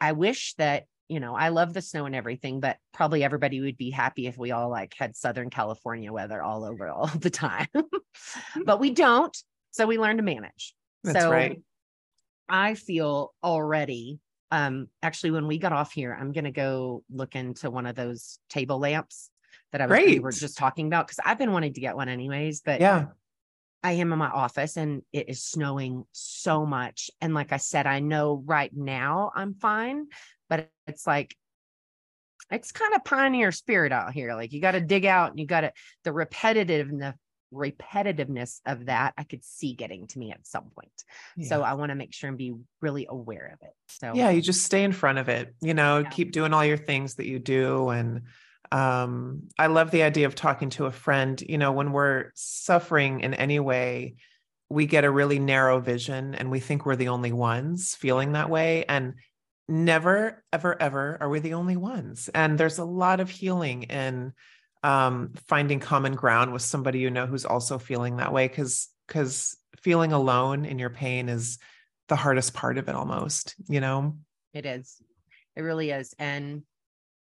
I 0.00 0.12
wish 0.12 0.54
that 0.58 0.84
you 1.08 1.18
know, 1.18 1.34
I 1.34 1.48
love 1.48 1.72
the 1.72 1.82
snow 1.82 2.06
and 2.06 2.14
everything, 2.14 2.60
but 2.60 2.78
probably 2.92 3.24
everybody 3.24 3.60
would 3.60 3.76
be 3.76 3.90
happy 3.90 4.28
if 4.28 4.38
we 4.38 4.52
all 4.52 4.68
like 4.68 4.94
had 4.96 5.16
Southern 5.16 5.50
California 5.50 6.12
weather 6.12 6.40
all 6.40 6.64
over 6.64 6.88
all 6.88 7.06
the 7.18 7.30
time. 7.30 7.66
Hmm. 7.74 8.62
but 8.64 8.78
we 8.78 8.90
don't. 8.90 9.36
So 9.72 9.86
we 9.86 9.98
learn 9.98 10.18
to 10.18 10.22
manage. 10.22 10.74
That's 11.06 11.20
so 11.20 11.30
right. 11.30 11.60
I 12.48 12.74
feel 12.74 13.34
already 13.42 14.20
um 14.52 14.86
actually 15.02 15.32
when 15.32 15.48
we 15.48 15.58
got 15.58 15.72
off 15.72 15.92
here 15.92 16.16
i'm 16.18 16.32
to 16.32 16.52
go 16.52 17.02
look 17.10 17.34
into 17.34 17.68
one 17.68 17.84
of 17.84 17.96
those 17.96 18.38
table 18.48 18.78
lamps 18.78 19.28
that 19.72 19.80
i 19.80 19.86
was 19.86 19.98
we 19.98 20.20
were 20.20 20.30
just 20.30 20.56
talking 20.56 20.86
about 20.86 21.04
because 21.04 21.18
i've 21.24 21.36
been 21.38 21.50
wanting 21.52 21.72
to 21.72 21.80
get 21.80 21.96
one 21.96 22.08
anyways 22.08 22.60
but 22.60 22.80
yeah. 22.80 23.06
I 23.82 23.92
am 23.92 24.12
in 24.12 24.18
my 24.18 24.30
office 24.30 24.76
and 24.76 25.02
it 25.12 25.28
is 25.28 25.44
snowing 25.44 26.06
so 26.10 26.66
much. 26.66 27.08
And 27.20 27.34
like 27.34 27.52
i 27.52 27.56
said 27.56 27.86
i 27.86 28.00
know 28.00 28.42
right 28.44 28.70
now 28.74 29.30
i'm 29.34 29.54
fine 29.54 30.06
but 30.48 30.70
it's 30.88 31.06
like 31.06 31.36
it's 32.50 32.72
kind 32.72 32.94
of 32.94 33.04
pioneer 33.04 33.50
spirit 33.52 33.92
out 33.92 34.12
here. 34.12 34.34
Like 34.34 34.52
you 34.52 34.60
got 34.60 34.72
to 34.72 34.80
dig 34.80 35.04
out 35.04 35.30
and 35.30 35.40
you 35.40 35.46
got 35.46 35.62
to 35.62 35.72
the 36.04 36.10
repetitiveness 36.10 37.14
repetitiveness 37.52 38.60
of 38.66 38.86
that 38.86 39.14
I 39.16 39.24
could 39.24 39.44
see 39.44 39.72
getting 39.72 40.06
to 40.08 40.18
me 40.18 40.32
at 40.32 40.46
some 40.46 40.64
point. 40.64 41.04
Yeah. 41.36 41.48
So 41.48 41.62
I 41.62 41.74
want 41.74 41.90
to 41.90 41.94
make 41.94 42.12
sure 42.12 42.28
and 42.28 42.38
be 42.38 42.54
really 42.80 43.06
aware 43.08 43.52
of 43.54 43.66
it. 43.66 43.74
So 43.88 44.12
yeah, 44.14 44.30
you 44.30 44.42
just 44.42 44.64
stay 44.64 44.84
in 44.84 44.92
front 44.92 45.18
of 45.18 45.28
it, 45.28 45.54
you 45.60 45.74
know, 45.74 45.98
yeah. 45.98 46.08
keep 46.08 46.32
doing 46.32 46.52
all 46.52 46.64
your 46.64 46.76
things 46.76 47.16
that 47.16 47.26
you 47.26 47.38
do. 47.38 47.90
And 47.90 48.22
um, 48.72 49.44
I 49.58 49.68
love 49.68 49.90
the 49.90 50.02
idea 50.02 50.26
of 50.26 50.34
talking 50.34 50.70
to 50.70 50.86
a 50.86 50.90
friend, 50.90 51.40
you 51.40 51.58
know, 51.58 51.72
when 51.72 51.92
we're 51.92 52.32
suffering 52.34 53.20
in 53.20 53.34
any 53.34 53.60
way, 53.60 54.16
we 54.68 54.86
get 54.86 55.04
a 55.04 55.10
really 55.10 55.38
narrow 55.38 55.78
vision 55.78 56.34
and 56.34 56.50
we 56.50 56.58
think 56.58 56.84
we're 56.84 56.96
the 56.96 57.08
only 57.08 57.32
ones 57.32 57.94
feeling 57.94 58.32
that 58.32 58.50
way. 58.50 58.84
And 58.88 59.14
never, 59.68 60.42
ever, 60.52 60.80
ever 60.80 61.18
are 61.20 61.28
we 61.28 61.38
the 61.40 61.54
only 61.54 61.76
ones. 61.76 62.28
And 62.34 62.58
there's 62.58 62.78
a 62.78 62.84
lot 62.84 63.20
of 63.20 63.30
healing 63.30 63.84
in 63.84 64.32
um, 64.86 65.32
finding 65.48 65.80
common 65.80 66.14
ground 66.14 66.52
with 66.52 66.62
somebody 66.62 67.00
you 67.00 67.10
know 67.10 67.26
who's 67.26 67.44
also 67.44 67.76
feeling 67.76 68.18
that 68.18 68.32
way 68.32 68.46
because 68.46 68.88
because 69.08 69.56
feeling 69.80 70.12
alone 70.12 70.64
in 70.64 70.78
your 70.78 70.90
pain 70.90 71.28
is 71.28 71.58
the 72.06 72.14
hardest 72.14 72.54
part 72.54 72.78
of 72.78 72.88
it 72.88 72.94
almost 72.94 73.56
you 73.68 73.80
know? 73.80 74.16
It 74.54 74.64
is. 74.64 75.02
It 75.56 75.62
really 75.62 75.90
is. 75.90 76.14
And 76.20 76.62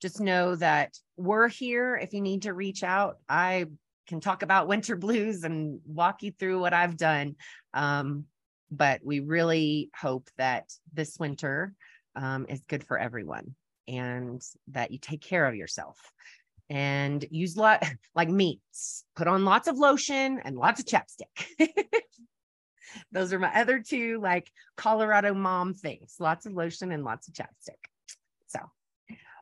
just 0.02 0.22
know 0.22 0.56
that 0.56 0.94
we're 1.18 1.48
here 1.48 1.98
if 1.98 2.14
you 2.14 2.22
need 2.22 2.44
to 2.44 2.54
reach 2.54 2.84
out. 2.84 3.18
I 3.28 3.66
can 4.08 4.20
talk 4.20 4.44
about 4.44 4.68
winter 4.74 4.96
blues 4.96 5.44
and 5.44 5.80
walk 5.84 6.22
you 6.22 6.32
through 6.32 6.62
what 6.62 6.74
i've 6.74 6.96
done. 6.96 7.36
Um, 7.74 8.26
but 8.70 9.02
we 9.04 9.20
really 9.20 9.90
hope 10.00 10.30
that 10.38 10.72
this 10.94 11.18
winter 11.20 11.74
um, 12.16 12.46
is 12.50 12.62
good 12.68 12.84
for 12.84 13.00
everyone 13.00 13.56
and 13.88 14.44
that 14.68 14.92
you 14.92 15.00
take 15.00 15.22
care 15.22 15.46
of 15.48 15.56
yourself 15.56 15.98
and 16.70 17.26
use 17.32 17.58
lot 17.58 17.84
like 18.16 18.30
meats. 18.30 19.04
Put 19.16 19.28
on 19.28 19.46
lots 19.46 19.68
of 19.68 19.78
lotion 19.78 20.40
and 20.44 20.58
lots 20.58 20.80
of 20.80 20.86
chapstick. 20.86 21.48
Those 23.12 23.34
are 23.34 23.40
my 23.40 23.54
other 23.54 23.80
two 23.80 24.20
like 24.22 24.52
Colorado 24.76 25.34
mom 25.34 25.74
things. 25.74 26.16
Lots 26.20 26.46
of 26.46 26.54
lotion 26.54 26.92
and 26.92 27.04
lots 27.04 27.28
of 27.28 27.34
chapstick. 27.34 27.80
So, 28.48 28.60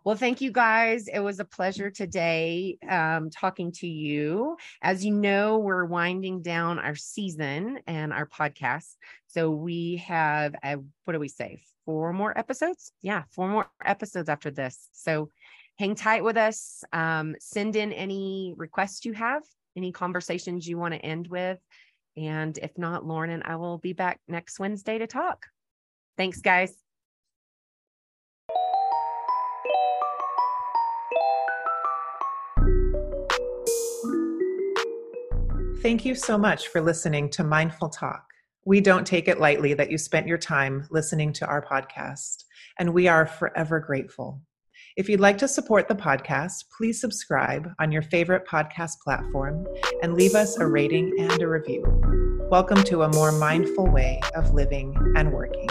well, 0.04 0.16
thank 0.16 0.42
you 0.42 0.52
guys. 0.52 1.08
It 1.08 1.20
was 1.20 1.40
a 1.40 1.46
pleasure 1.46 1.90
today 1.90 2.78
um, 2.88 3.30
talking 3.30 3.72
to 3.74 3.88
you. 3.88 4.58
As 4.82 5.06
you 5.06 5.14
know, 5.14 5.58
we're 5.58 5.86
winding 5.86 6.42
down 6.42 6.80
our 6.80 6.96
season 6.96 7.80
and 7.88 8.14
our 8.14 8.28
podcast. 8.28 8.96
So 9.28 9.50
we 9.52 10.04
have, 10.08 10.56
a, 10.64 10.78
what 11.06 11.14
do 11.14 11.20
we 11.20 11.28
say? 11.28 11.62
Four 11.86 12.14
more 12.14 12.38
episodes? 12.38 12.92
Yeah, 13.02 13.24
four 13.32 13.48
more 13.48 13.68
episodes 13.84 14.30
after 14.30 14.50
this. 14.50 14.90
So 14.92 15.30
hang 15.78 15.96
tight 15.96 16.24
with 16.24 16.38
us. 16.38 16.84
Um, 16.94 17.36
send 17.40 17.76
in 17.76 17.92
any 17.92 18.54
requests 18.58 19.06
you 19.06 19.14
have, 19.14 19.44
any 19.76 19.92
conversations 19.92 20.68
you 20.68 20.78
want 20.78 20.94
to 20.94 21.00
end 21.00 21.28
with. 21.28 21.60
And 22.18 22.58
if 22.60 22.78
not, 22.78 23.06
Lauren 23.06 23.30
and 23.30 23.44
I 23.44 23.58
will 23.58 23.78
be 23.78 23.94
back 23.94 24.20
next 24.28 24.60
Wednesday 24.60 24.98
to 24.98 25.08
talk. 25.08 25.46
Thanks, 26.18 26.40
guys. 26.42 26.74
Thank 35.82 36.04
you 36.04 36.16
so 36.16 36.38
much 36.38 36.70
for 36.70 36.82
listening 36.82 37.30
to 37.32 37.44
Mindful 37.44 37.90
Talk. 37.90 38.26
We 38.66 38.82
don't 38.82 39.06
take 39.06 39.28
it 39.28 39.40
lightly 39.40 39.76
that 39.76 39.92
you 39.92 40.00
spent 40.00 40.26
your 40.26 40.40
time 40.40 40.88
listening 40.90 41.32
to 41.34 41.46
our 41.46 41.64
podcast, 41.64 42.46
and 42.80 42.92
we 42.92 43.08
are 43.08 43.28
forever 43.28 43.80
grateful. 43.80 44.42
If 44.96 45.10
you'd 45.10 45.20
like 45.20 45.38
to 45.40 45.48
support 45.50 45.90
the 45.90 45.96
podcast, 45.96 46.70
please 46.78 47.02
subscribe 47.02 47.70
on 47.80 47.92
your 47.92 48.02
favorite 48.02 48.48
podcast 48.48 49.02
platform 49.02 49.68
and 50.02 50.14
leave 50.14 50.36
us 50.36 50.58
a 50.58 50.66
rating 50.66 51.14
and 51.20 51.42
a 51.42 51.48
review. 51.50 51.84
Welcome 52.50 52.82
to 52.86 53.02
a 53.02 53.12
more 53.12 53.34
mindful 53.34 53.92
way 53.92 54.22
of 54.36 54.54
living 54.54 54.96
and 55.18 55.34
working. 55.34 55.68